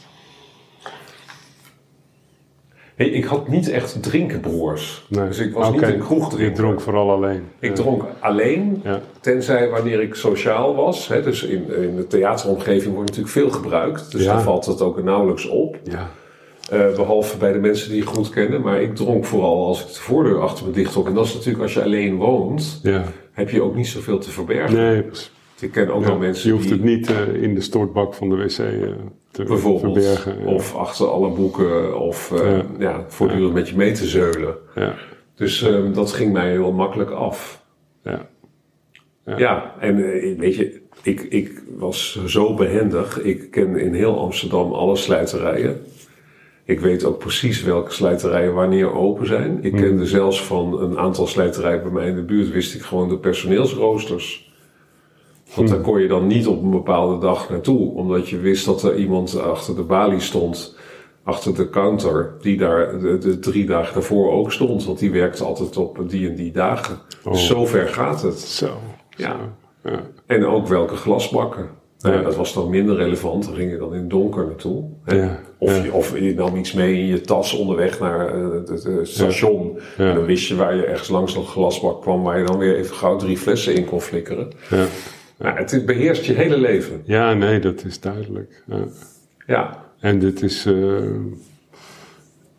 [2.96, 5.06] Hey, ik had niet echt drinkenbroers.
[5.10, 5.28] Nee.
[5.28, 6.50] Dus ik was niet een kroegdrinker.
[6.50, 7.44] Je dronk vooral alleen.
[7.60, 7.76] Ik Ja.
[7.76, 9.00] dronk alleen, Ja.
[9.22, 11.08] tenzij wanneer ik sociaal was.
[11.08, 14.12] Hè, dus in, in de theateromgeving wordt natuurlijk veel gebruikt.
[14.12, 14.34] Dus Ja.
[14.34, 15.78] daar valt het ook nauwelijks op.
[15.84, 16.10] Ja,
[16.72, 18.62] Eh, behalve bij de mensen die je goed kennen.
[18.62, 21.08] Maar ik dronk vooral als ik de voordeur achter me dicht trok.
[21.08, 23.04] En dat is natuurlijk als je alleen woont, ja.
[23.32, 24.76] heb je ook niet zoveel te verbergen.
[24.78, 25.32] Nee, precies.
[25.60, 28.14] Ik ken ook Ja, wel mensen je hoeft die het niet eh, in de stortbak
[28.14, 28.90] van de wc eh,
[29.32, 30.40] te bijvoorbeeld, verbergen.
[30.40, 30.46] Ja.
[30.54, 33.06] of achter alle boeken, of eh, Ja.
[33.08, 34.56] voortdurend met je mee te zeulen.
[34.76, 34.96] Ja,
[35.36, 37.64] Dus eh, dat ging mij heel makkelijk af.
[38.04, 38.30] ja,
[39.26, 39.38] Ja.
[39.38, 39.96] Ja, en
[40.38, 43.22] weet je, ik, ik was zo behendig.
[43.22, 45.82] Ik ken in heel Amsterdam alle slijterijen.
[46.66, 49.60] Ik weet ook precies welke slijterijen wanneer open zijn.
[49.64, 53.10] Ik kende zelfs van een aantal slijterijen bij mij in de buurt, wist ik gewoon
[53.10, 54.54] de personeelsroosters.
[55.56, 58.84] Want daar kon je dan niet op een bepaalde dag naartoe, omdat je wist dat
[58.84, 60.78] er iemand achter de balie stond,
[61.24, 64.86] achter de counter, die daar de, de drie dagen daarvoor ook stond.
[64.86, 66.98] Want die werkte altijd op die en die dagen.
[67.24, 68.40] Dus zo ver gaat het.
[68.40, 68.70] zo.
[69.10, 69.36] Ja.
[69.84, 71.70] zo, Ja, En ook welke glasbakken.
[72.00, 73.46] Nou, ja, dat was dan minder relevant.
[73.46, 74.84] Dan ging je dan in het donker naartoe.
[75.06, 75.84] Ja, Of, ja.
[75.84, 79.80] Je, of je nam iets mee in je tas onderweg naar eh, het, station.
[79.98, 82.24] En dan wist je waar je ergens langs een glasbak kwam...
[82.24, 84.52] waar je dan weer even gauw drie flessen in kon flikkeren.
[85.38, 87.02] Nou, het beheerst je hele leven.
[87.04, 88.64] ja, nee, dat is duidelijk.
[88.68, 88.86] Ja.
[89.48, 90.74] Ja, En dit is, eh,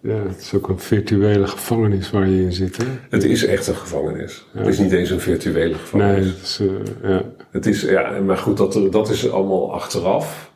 [0.01, 2.77] ja, het is ook een virtuele gevangenis waar je in zit.
[2.77, 2.85] Hè?
[3.11, 4.47] het is echt een gevangenis.
[4.53, 6.27] Het is niet eens een virtuele Nee, gevangenis.
[6.27, 6.61] het is,
[7.03, 10.53] eh, ja, Het is, ja, maar goed, dat, dat is allemaal achteraf.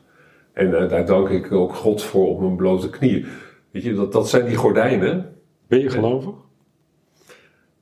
[0.53, 3.27] En eh, daar dank ik ook God voor op mijn blote knieën.
[3.71, 5.35] Weet je, dat, dat zijn die gordijnen...
[5.69, 6.35] Ben je gelovig?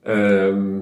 [0.03, 0.79] Ehm,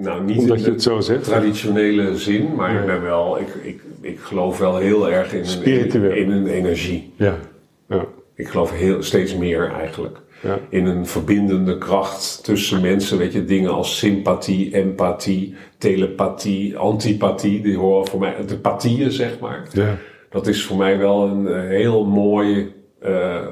[0.00, 1.24] nou, niet Omdat in je de het zo zegt.
[1.24, 6.16] traditionele zin, maar ik ben wel, ik, ik, ik geloof wel heel erg in een,
[6.16, 7.12] in, een energie.
[7.16, 7.38] Ja,
[7.88, 10.18] ja, Ik geloof heel, steeds meer eigenlijk.
[10.42, 10.58] Ja.
[10.68, 17.76] In een verbindende kracht tussen mensen, weet je, dingen als sympathie, empathie, telepathie, antipathie, die
[17.76, 19.68] horen voor mij, de pathieën zeg maar.
[19.72, 19.96] Ja.
[20.30, 23.46] Dat is voor mij wel een eh, heel mooi eh,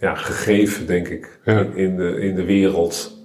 [0.00, 1.60] ja, gegeven, denk ik, Ja.
[1.60, 3.21] in, in, de, in de wereld.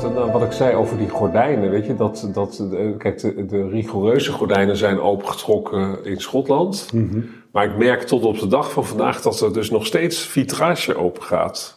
[0.00, 3.46] Wat, nou, wat ik zei over die gordijnen, weet je, dat, dat eh, kijk, de,
[3.46, 6.88] de rigoureuze gordijnen zijn opengetrokken in Schotland.
[7.52, 10.96] Maar ik merk tot op de dag van vandaag dat er dus nog steeds vitrage
[10.96, 11.76] open gaat.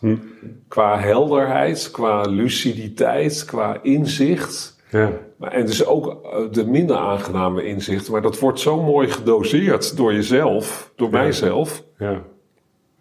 [0.68, 4.76] Qua helderheid, qua luciditeit, qua inzicht.
[4.89, 5.11] Ja.
[5.38, 8.11] Maar, en dus ook eh, de minder aangename inzichten.
[8.11, 11.84] Maar dat wordt zo mooi gedoseerd door jezelf, door mijzelf.
[11.97, 12.22] Ja.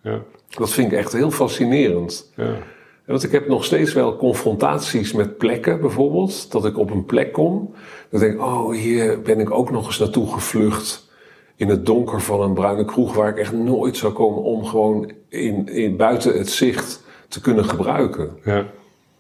[0.03, 0.23] Ja.
[0.49, 2.33] Dat vind ik echt heel fascinerend.
[2.37, 2.57] Ja.
[3.05, 6.53] Want ik heb nog steeds wel confrontaties met plekken bijvoorbeeld.
[6.53, 7.75] Dat ik op een plek kom.
[8.11, 11.13] Dan denk ik, oh hier ben ik ook nog eens naartoe gevlucht.
[11.57, 15.13] In het donker van een bruine kroeg waar ik echt nooit zou komen om gewoon
[15.29, 18.39] in, in, buiten het zicht te kunnen gebruiken.
[18.45, 18.67] Ja.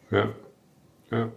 [0.09, 0.29] Ja.
[1.11, 1.29] Ja.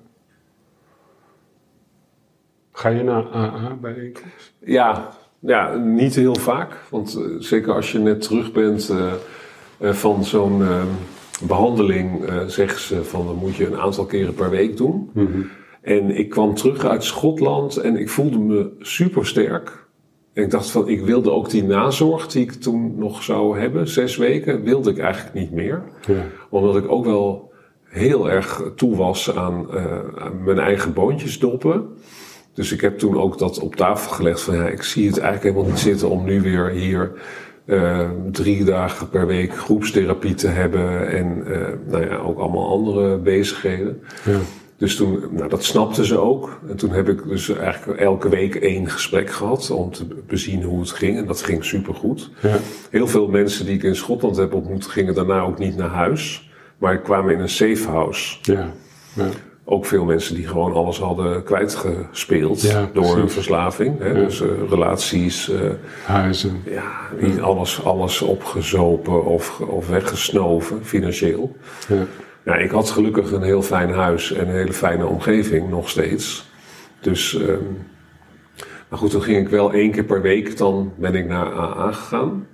[2.71, 4.53] Ga je naar AA bijeenkomst?
[4.59, 6.77] Ja, ja, niet heel vaak.
[6.89, 9.13] Want eh, zeker als je net terug bent eh,
[9.77, 10.63] eh, van zo'n
[11.41, 15.09] behandeling, eh, zeggen ze van dan moet je een aantal keren per week doen.
[15.81, 19.87] En ik kwam terug uit Schotland en ik voelde me super sterk.
[20.33, 23.87] En ik dacht van, ik wilde ook die nazorg die ik toen nog zou hebben,
[23.87, 25.83] zes weken, wilde ik eigenlijk niet meer.
[26.07, 26.23] Ja.
[26.49, 27.51] Omdat ik ook wel
[27.83, 31.85] heel erg toe was aan, eh, aan mijn eigen boontjes doppen.
[32.53, 35.43] Dus ik heb toen ook dat op tafel gelegd van ja, ik zie het eigenlijk
[35.43, 37.11] helemaal niet zitten om nu weer hier
[37.67, 43.17] eh, drie dagen per week groepstherapie te hebben en eh, nou ja, ook allemaal andere
[43.17, 44.01] bezigheden.
[44.25, 44.39] Ja.
[44.77, 46.59] Dus toen, nou dat snapten ze ook.
[46.69, 50.79] En toen heb ik dus eigenlijk elke week één gesprek gehad om te bezien hoe
[50.79, 51.17] het ging.
[51.17, 52.31] En dat ging supergoed.
[52.41, 52.57] Ja.
[52.89, 56.51] Heel veel mensen die ik in Schotland heb ontmoet gingen daarna ook niet naar huis.
[56.77, 58.37] Maar kwamen in een safe house.
[58.41, 58.73] Ja.
[59.13, 59.29] Ja.
[59.69, 63.99] Ook veel mensen die gewoon alles hadden kwijtgespeeld Ja, door hun verslaving.
[63.99, 64.13] Hè?
[64.13, 65.59] Dus eh, relaties, eh,
[66.05, 66.61] Huizen.
[66.65, 71.55] ja, niet alles, alles opgezopen of, of weggesnoven financieel.
[71.87, 72.05] Ja.
[72.43, 76.49] Ja, ik had gelukkig een heel fijn huis en een hele fijne omgeving nog steeds.
[76.99, 77.63] Dus, ehm,
[78.89, 81.91] maar goed, toen ging ik wel één keer per week, dan ben ik naar AA
[81.91, 82.47] gegaan.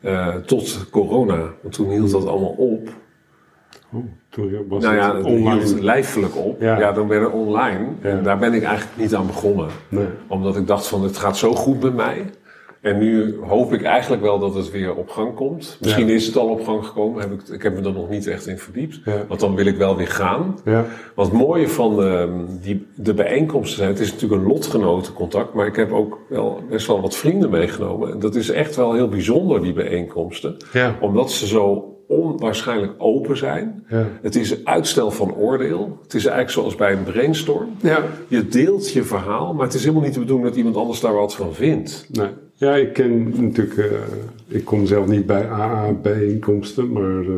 [0.00, 2.88] Eh, tot corona, want toen hield dat allemaal op.
[3.94, 5.62] Oh, toen was nou ja, het online.
[5.62, 6.60] hield lijfelijk op.
[6.60, 6.78] Ja.
[6.78, 7.84] Ja, dan het online.
[8.02, 8.08] Ja.
[8.08, 9.68] En daar ben ik eigenlijk niet aan begonnen.
[9.88, 10.06] Nee.
[10.26, 12.30] Omdat ik dacht van, het gaat zo goed met mij.
[12.80, 15.76] En nu hoop ik eigenlijk wel dat het weer op gang komt.
[15.80, 16.14] Misschien Ja.
[16.14, 17.20] is het al op gang gekomen.
[17.20, 19.00] Heb ik, ik heb me er nog niet echt in verdiept.
[19.04, 19.24] Ja.
[19.28, 20.58] Want dan wil ik wel weer gaan.
[20.64, 20.84] Ja.
[21.14, 22.30] Wat het mooie van ehm,
[22.60, 26.86] die, de bijeenkomsten zijn, het is natuurlijk een lotgenotencontact, maar ik heb ook wel best
[26.86, 28.12] wel wat vrienden meegenomen.
[28.12, 30.56] En dat is echt wel heel bijzonder, die bijeenkomsten.
[31.00, 33.84] Omdat ze zo onwaarschijnlijk open zijn.
[33.88, 34.06] Ja.
[34.22, 35.98] Het is uitstel van oordeel.
[36.02, 37.68] Het is eigenlijk zoals bij een brainstorm.
[37.80, 38.04] Ja.
[38.28, 41.14] Je deelt je verhaal, maar het is helemaal niet de bedoeling dat iemand anders daar
[41.14, 42.06] wat van vindt.
[42.10, 42.28] Nee.
[42.54, 43.98] Ja, ik ken natuurlijk, eh,
[44.48, 47.34] ik kom zelf niet bij AA-bijeenkomsten, maar eh,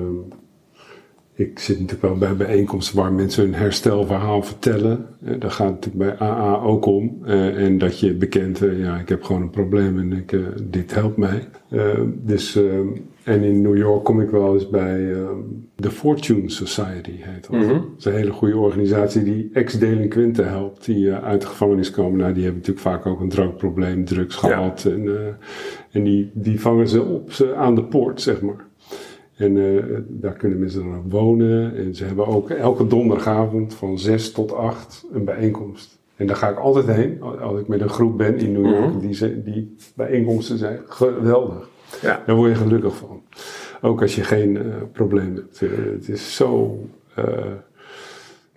[1.36, 5.06] ik zit natuurlijk wel bij bijeenkomsten waar mensen hun herstelverhaal vertellen.
[5.24, 7.18] Eh, daar gaat het natuurlijk bij AA ook om.
[7.24, 10.36] Eh, en dat je bekent, eh, ja, ik heb gewoon een probleem en ik,
[10.70, 11.48] dit helpt mij.
[12.22, 12.58] Dus,
[13.24, 15.14] en in New York kom ik wel eens bij
[15.76, 17.68] The Fortune Society, heet dat.
[17.68, 22.18] Dat is een hele goede organisatie die ex-delinquenten helpt die uit de gevangenis komen.
[22.18, 24.48] Nou, die hebben natuurlijk vaak ook een drankprobleem, drugs Ja.
[24.48, 24.84] gehad.
[24.84, 25.08] En,
[25.90, 28.66] en die, die vangen ze op ze aan de poort, zeg maar.
[29.36, 31.76] En eh, daar kunnen mensen dan ook wonen.
[31.76, 35.98] En ze hebben ook elke donderdagavond van 6 tot 8 een bijeenkomst.
[36.16, 39.00] En daar ga ik altijd heen, als ik met een groep ben in New York.
[39.00, 41.68] die, ze- die bijeenkomsten zijn geweldig.
[42.02, 42.22] Ja.
[42.26, 43.22] Daar word je gelukkig van.
[43.82, 44.62] Ook als je geen eh,
[44.92, 45.62] probleem hebt.
[45.62, 46.78] Eh, het is zo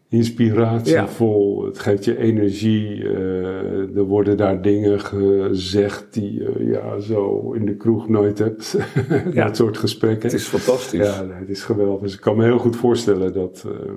[0.09, 1.65] inspiratievol.
[1.65, 3.03] Het geeft je energie.
[3.03, 8.77] eh, er worden daar dingen gezegd die je ja, zo in de kroeg nooit hebt.
[9.33, 9.45] Ja.
[9.45, 10.21] Dat soort gesprekken.
[10.29, 10.99] Het is fantastisch.
[10.99, 12.01] Ja, het is geweldig.
[12.01, 13.91] Dus ik kan me heel goed voorstellen dat eh,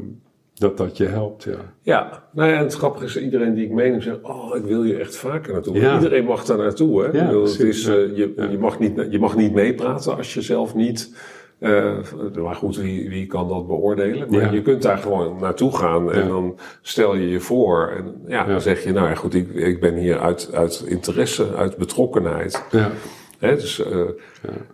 [0.55, 1.43] dat, dat je helpt.
[1.45, 1.57] Ja.
[1.83, 4.85] Ja, nou ja, en het grappige is, iedereen die ik meeneem zegt, oh, ik wil
[4.85, 5.77] je echt vaker naartoe.
[5.77, 5.95] Ja.
[5.95, 7.07] Iedereen mag daar naartoe, hè.
[7.07, 10.35] Ja, Ik bedoel, het is, eh, je, je, mag niet, je mag niet meepraten als
[10.35, 11.15] je zelf niet...
[11.61, 11.93] eh,
[12.43, 14.31] maar goed, wie, wie kan dat beoordelen?
[14.31, 14.51] Maar Ja.
[14.51, 16.29] je kunt daar gewoon naartoe gaan en Ja.
[16.29, 17.89] dan stel je je voor.
[17.97, 18.45] En ja, Ja.
[18.47, 22.65] dan zeg je, nou ja, goed, ik, ik ben hier uit, uit interesse, uit betrokkenheid.
[22.71, 22.91] Ja.
[23.39, 23.99] Hè, dus, eh,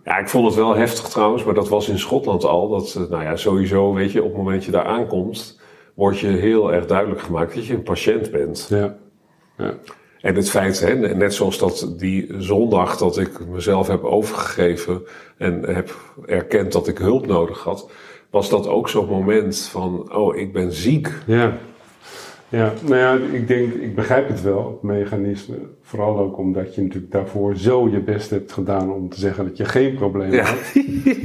[0.03, 0.17] ja.
[0.17, 2.69] ik vond het wel heftig trouwens, maar dat was in Schotland al.
[2.69, 5.59] Dat, eh, nou ja, sowieso, weet je, op het moment dat je daar aankomt,
[5.93, 8.67] wordt je heel erg duidelijk gemaakt dat je een patiënt bent.
[8.69, 8.97] Ja.
[9.57, 9.73] ja.
[10.27, 15.01] En het feit, hè, net zoals dat die zondag dat ik mezelf heb overgegeven
[15.37, 17.89] en heb erkend dat ik hulp nodig had,
[18.29, 21.11] was dat ook zo'n moment van, oh, ik ben ziek.
[21.25, 21.57] Ja.
[22.49, 25.55] Ja, nou ja, ik denk, ik begrijp het wel, het mechanisme.
[25.81, 29.57] Vooral ook omdat je natuurlijk daarvoor zo je best hebt gedaan om te zeggen dat
[29.57, 30.43] je geen probleem Ja.
[30.43, 30.73] had.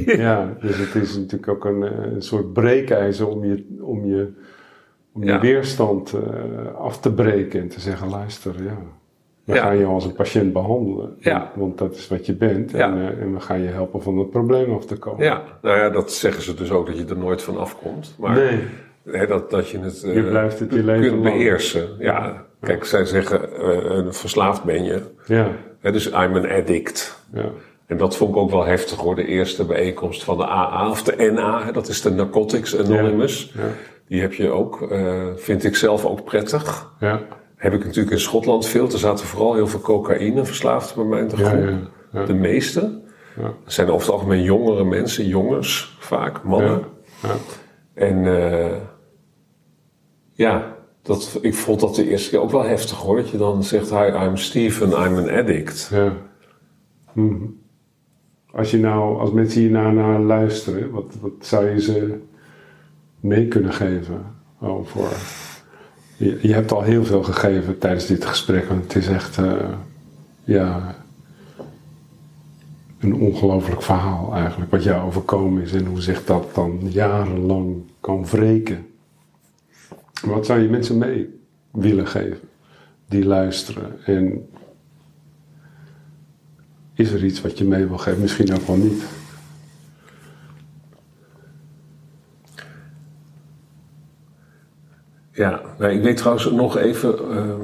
[0.05, 4.27] Ja, dus het is natuurlijk ook een, eh, een soort breekijzer om je, om je,
[5.13, 5.33] om Ja.
[5.33, 8.77] je weerstand eh, af te breken en te zeggen, luister, ja,
[9.43, 11.15] we gaan je als een patiënt behandelen.
[11.19, 11.51] Ja.
[11.55, 12.71] Want, dat is wat je bent.
[12.71, 12.91] Ja.
[12.91, 15.23] En, eh, en we gaan je helpen van het probleem af te komen.
[15.25, 18.15] Ja, nou ja, dat zeggen ze dus ook dat je er nooit van afkomt.
[18.19, 18.59] Maar Nee,
[19.05, 21.87] hè, dat, dat je het eh, Je blijft het je leven kunt beheersen.
[21.99, 25.01] Ja, kijk, zij zeggen, eh, een verslaafd ben je.
[25.25, 25.47] ja,
[25.79, 27.23] Hè, dus I'm an addict.
[27.33, 27.45] ja,
[27.85, 31.03] En dat vond ik ook wel heftig hoor, de eerste bijeenkomst van de AA of
[31.03, 33.51] de NA, dat is de Narcotics Anonymous.
[33.55, 33.61] ja,
[34.13, 36.91] Die heb je ook, eh, vind ik zelf ook prettig.
[36.99, 37.21] ja,
[37.55, 38.91] Heb ik natuurlijk in Schotland veel.
[38.91, 41.63] Er zaten vooral heel veel cocaïne verslaafden bij mij in de ja, groep.
[41.63, 41.79] ja,
[42.19, 42.25] ja.
[42.25, 43.01] De meeste.
[43.35, 43.41] Ja.
[43.63, 46.83] Dat zijn over het algemeen jongere mensen, jongens vaak, mannen.
[47.93, 48.77] En eh,
[50.31, 53.15] ja, dat, ik vond dat de eerste keer ook wel heftig hoor.
[53.15, 55.89] Dat je dan zegt, hi, I'm Steven, I'm an addict.
[55.93, 56.13] Ja.
[57.13, 57.45] Mhm.
[58.51, 62.21] Als, je nou, als mensen hier naar, naar luisteren, wat, wat zou je ze
[63.23, 64.25] mee kunnen geven
[64.59, 65.07] over.
[66.17, 69.69] Je, je hebt al heel veel gegeven tijdens dit gesprek, want het is echt eh,
[70.43, 70.95] ja,
[72.99, 78.25] een ongelooflijk verhaal eigenlijk, wat jou overkomen is en hoe zich dat dan jarenlang kan
[78.25, 78.85] wreken.
[80.25, 81.39] Wat zou je mensen mee
[81.71, 82.49] willen geven
[83.07, 84.49] die luisteren en
[86.93, 88.21] is er iets wat je mee wil geven?
[88.21, 89.03] Misschien ook wel niet.
[95.33, 97.17] Ja, nou, ik weet trouwens nog even.
[97.31, 97.59] ehm,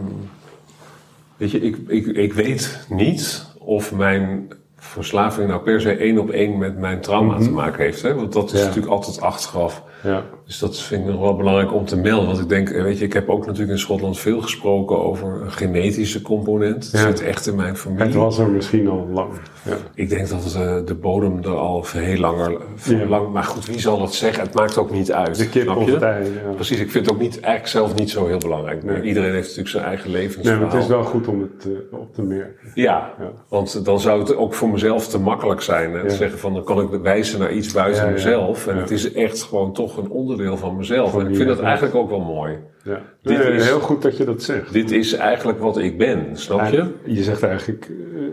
[1.38, 4.48] weet je, ik, ik, ik weet niet of mijn
[4.78, 8.02] verslaving nou per se één op één met mijn trauma te maken heeft.
[8.02, 8.14] Hè?
[8.16, 8.60] Want dat is Mhm.
[8.60, 8.66] Ja.
[8.66, 9.84] natuurlijk altijd achteraf.
[10.04, 12.26] Ja, Dus dat vind ik nog wel belangrijk om te melden.
[12.28, 15.42] Want ik denk, eh, weet je, ik heb ook natuurlijk in Schotland veel gesproken over
[15.42, 16.84] een genetische component.
[16.92, 17.08] Het Ja.
[17.08, 18.04] zit echt in mijn familie.
[18.06, 19.32] het was er misschien al lang.
[19.66, 23.06] Ja, Ik denk dat eh, de bodem er al heel langer, veel Ja.
[23.06, 23.32] lang.
[23.34, 24.44] Maar goed, wie zal het zeggen?
[24.44, 25.38] Het maakt ook niet uit.
[25.38, 26.26] de kip of het ei.
[26.56, 28.84] Precies, ik vind het ook niet, eigenlijk zelf niet zo heel belangrijk.
[28.84, 29.02] Nee.
[29.02, 30.62] Iedereen heeft natuurlijk zijn eigen Nee, levensverhaal.
[30.66, 32.56] maar het is wel goed om het eh, op te merken.
[32.74, 33.32] Ja, Ja.
[33.50, 35.94] want dan zou het ook voor mezelf te makkelijk zijn.
[35.94, 36.08] Hè?
[36.08, 38.68] Te zeggen van, dan kan ik wijzen naar iets buiten mezelf.
[38.68, 41.12] En het is echt gewoon toch een onderdeel van mezelf.
[41.12, 42.58] Van en ik vind dat eigenlijk ook wel mooi.
[42.84, 43.02] Ja.
[43.22, 44.74] Dit Nee, is- Heel goed dat je dat zegt.
[44.74, 46.86] Dit is eigenlijk wat ik ben, snap je?
[47.06, 47.88] Je zegt eigenlijk,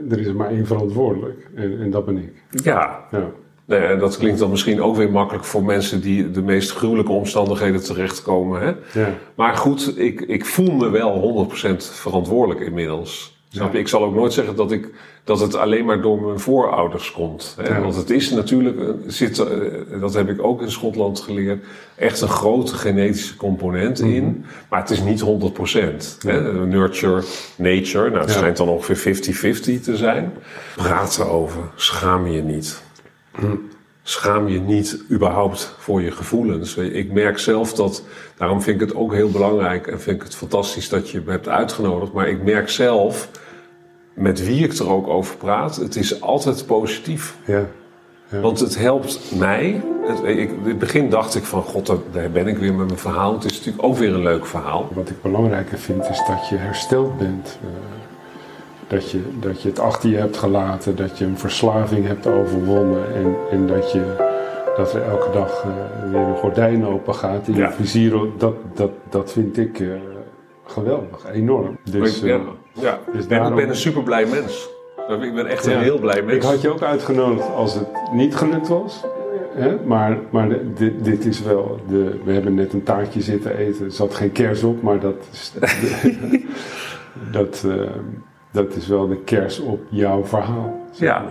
[0.06, 1.50] eh, er is maar één verantwoordelijk.
[1.54, 2.32] En, en dat ben ik.
[2.64, 3.04] Ja.
[3.10, 3.30] Ja.
[3.64, 7.12] Nee, en dat klinkt dan misschien ook weer makkelijk voor mensen die de meest gruwelijke
[7.12, 8.60] omstandigheden terechtkomen.
[8.60, 9.00] Hè?
[9.00, 9.08] Ja.
[9.34, 13.35] Maar goed, ik, ik voel me wel 100% verantwoordelijk inmiddels.
[13.56, 13.78] Snap je?
[13.78, 14.88] Ik zal ook nooit zeggen dat, ik,
[15.24, 17.56] dat het alleen maar door mijn voorouders komt.
[17.60, 17.80] Hè?
[17.80, 19.46] Want het is natuurlijk, eh, zit, eh,
[20.00, 21.64] dat heb ik ook in Schotland geleerd,
[21.96, 24.10] echt een grote genetische component Mhm.
[24.10, 24.44] in.
[24.68, 26.18] Maar het is niet 100%.
[26.26, 26.52] Hè?
[26.66, 27.22] Nurture,
[27.56, 30.32] nature, nou het schijnt dan ongeveer 50-50 te zijn.
[30.76, 32.82] Praat erover, schaam je niet.
[34.02, 36.76] Schaam je niet überhaupt voor je gevoelens.
[36.76, 38.02] Ik merk zelf dat,
[38.38, 41.30] daarom vind ik het ook heel belangrijk en vind ik het fantastisch dat je me
[41.30, 42.12] hebt uitgenodigd.
[42.12, 43.28] Maar ik merk zelf,
[44.16, 47.36] met wie ik er ook over praat, het is altijd positief.
[47.46, 47.64] Ja.
[48.40, 49.82] Want het helpt mij.
[50.06, 52.98] Het, ik, in het begin dacht ik van, god, daar- ben ik weer met mijn
[52.98, 53.32] verhaal.
[53.32, 54.88] Het is natuurlijk ook weer een leuk verhaal.
[54.92, 57.58] Wat ik belangrijker vind is dat je hersteld bent.
[57.62, 57.68] Eh,
[58.88, 60.96] dat, je, dat je het achter je hebt gelaten.
[60.96, 63.14] Dat je een verslaving hebt overwonnen.
[63.14, 64.14] En, en dat, je,
[64.76, 67.48] dat er elke dag eh, weer een gordijn open gaat.
[67.48, 67.68] In Ja.
[67.68, 68.18] je vizier.
[68.38, 69.88] Dat, dat, dat vind ik eh,
[70.64, 71.26] geweldig.
[71.32, 71.78] Enorm.
[71.90, 72.40] Dus, ja,
[72.80, 72.98] ja.
[73.12, 74.68] dus ik, ben, daarom- ik ben een super blij mens.
[75.20, 75.78] Ik ben echt een Ja.
[75.78, 76.36] heel blij mens.
[76.36, 79.04] Ik had je ook uitgenodigd als het niet gelukt was.
[79.54, 79.76] Hè?
[79.84, 81.80] Maar, maar dit, dit is wel.
[81.88, 83.84] De, we hebben net een taartje zitten eten.
[83.84, 85.52] Er zat geen kers op, maar dat is,
[87.32, 87.90] dat, eh,
[88.52, 90.80] dat is wel de kers op jouw verhaal.
[90.92, 91.24] Ja.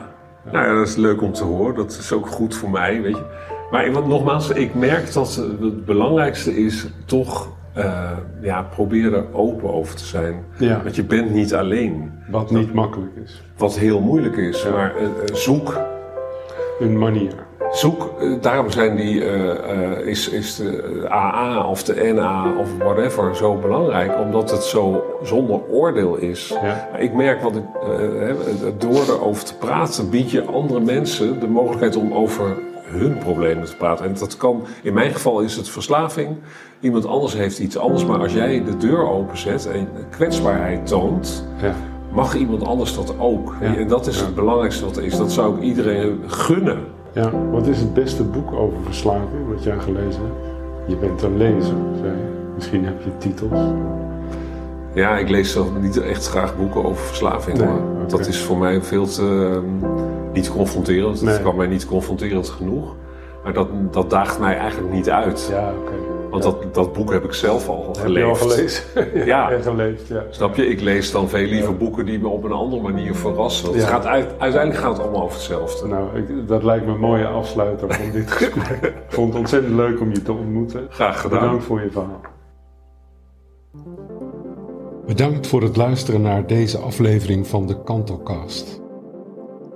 [0.52, 1.76] Nou ja, dat is leuk om te horen.
[1.76, 3.24] Dat is ook goed voor mij, weet je.
[3.72, 8.12] Maar want nogmaals, ik merk dat het belangrijkste is toch eh,
[8.42, 10.44] ja, proberen er open over te zijn.
[10.58, 10.82] Ja.
[10.84, 12.12] Want je bent niet alleen.
[12.28, 13.44] Wat niet makkelijk is.
[13.58, 14.64] Wat heel moeilijk is.
[14.64, 14.70] Ja.
[14.70, 15.80] Maar eh, eh, zoek.
[16.80, 17.34] Een manier.
[17.72, 19.24] Zoek, daarom zijn die,
[20.06, 24.20] is, is de AA of de NA of whatever zo belangrijk.
[24.20, 26.56] Omdat het zo zonder oordeel is.
[26.64, 26.90] Ja.
[26.98, 27.64] Ik merk wat ik,
[28.78, 32.58] door erover te praten, bied je andere mensen de mogelijkheid om over
[32.96, 34.06] hun problemen te praten.
[34.06, 36.30] En dat kan, in mijn geval is het verslaving.
[36.80, 38.06] Iemand anders heeft iets anders.
[38.06, 41.74] Maar als jij de deur openzet en kwetsbaarheid toont, Ja.
[42.12, 43.56] mag iemand anders dat ook.
[43.62, 43.76] Ja.
[43.76, 45.18] En dat is het belangrijkste wat er is.
[45.18, 46.80] Dat zou ik iedereen gunnen.
[47.14, 47.32] ja.
[47.52, 50.54] Wat is het beste boek over verslaving wat jij gelezen hebt?
[50.88, 52.34] Je bent een lezer, zei je.
[52.56, 53.60] Misschien heb je titels.
[54.94, 57.58] Ja, ik lees zelf niet echt graag boeken over verslaving.
[57.58, 57.68] Nee.
[58.08, 59.90] Dat is voor mij veel te ehm,
[60.36, 61.22] niet confronterend.
[61.22, 61.34] Nee.
[61.34, 62.96] Het kan mij niet confronterend genoeg.
[63.44, 65.48] Maar dat, dat daagt mij eigenlijk niet uit.
[65.52, 65.92] Ja, oké.
[66.30, 68.42] Want dat, dat boek heb ik zelf al Heb je geleefd.
[68.42, 68.84] al gelezen?
[69.26, 69.52] Ja.
[69.52, 70.24] En geleefd, ja.
[70.30, 70.68] Snap je?
[70.68, 73.74] Ik lees dan veel liever boeken die me op een andere manier verrassen.
[73.74, 75.88] Het gaat uit, uiteindelijk gaat het allemaal over hetzelfde.
[75.88, 78.84] Nou, ik, dat lijkt me een mooie afsluiter van dit gesprek.
[78.84, 80.86] Ik vond het ontzettend leuk om je te ontmoeten.
[80.90, 81.40] Graag gedaan.
[81.40, 82.22] Bedankt voor je verhaal.
[85.06, 88.82] Bedankt voor het luisteren naar deze aflevering van de Kantocast.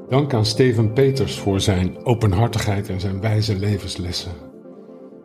[0.10, 4.32] Dank aan Steven Peters voor zijn openhartigheid en zijn wijze levenslessen.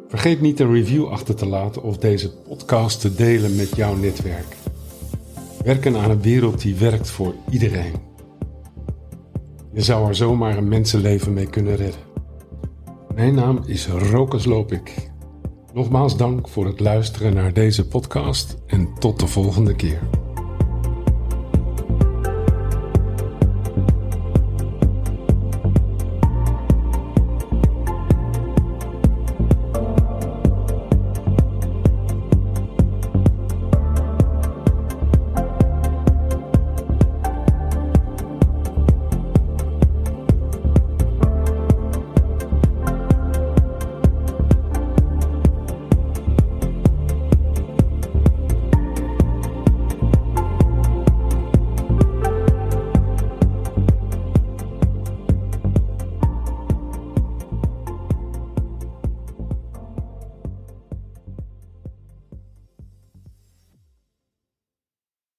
[0.09, 4.57] Vergeet niet een review achter te laten of deze podcast te delen met jouw netwerk.
[5.65, 7.93] Werken aan een wereld die werkt voor iedereen.
[9.73, 12.01] Je zou er zomaar een mensenleven mee kunnen redden.
[13.15, 15.11] Mijn naam is Rokas Lopik.
[15.73, 20.01] Nogmaals dank voor het luisteren naar deze podcast en tot de volgende keer.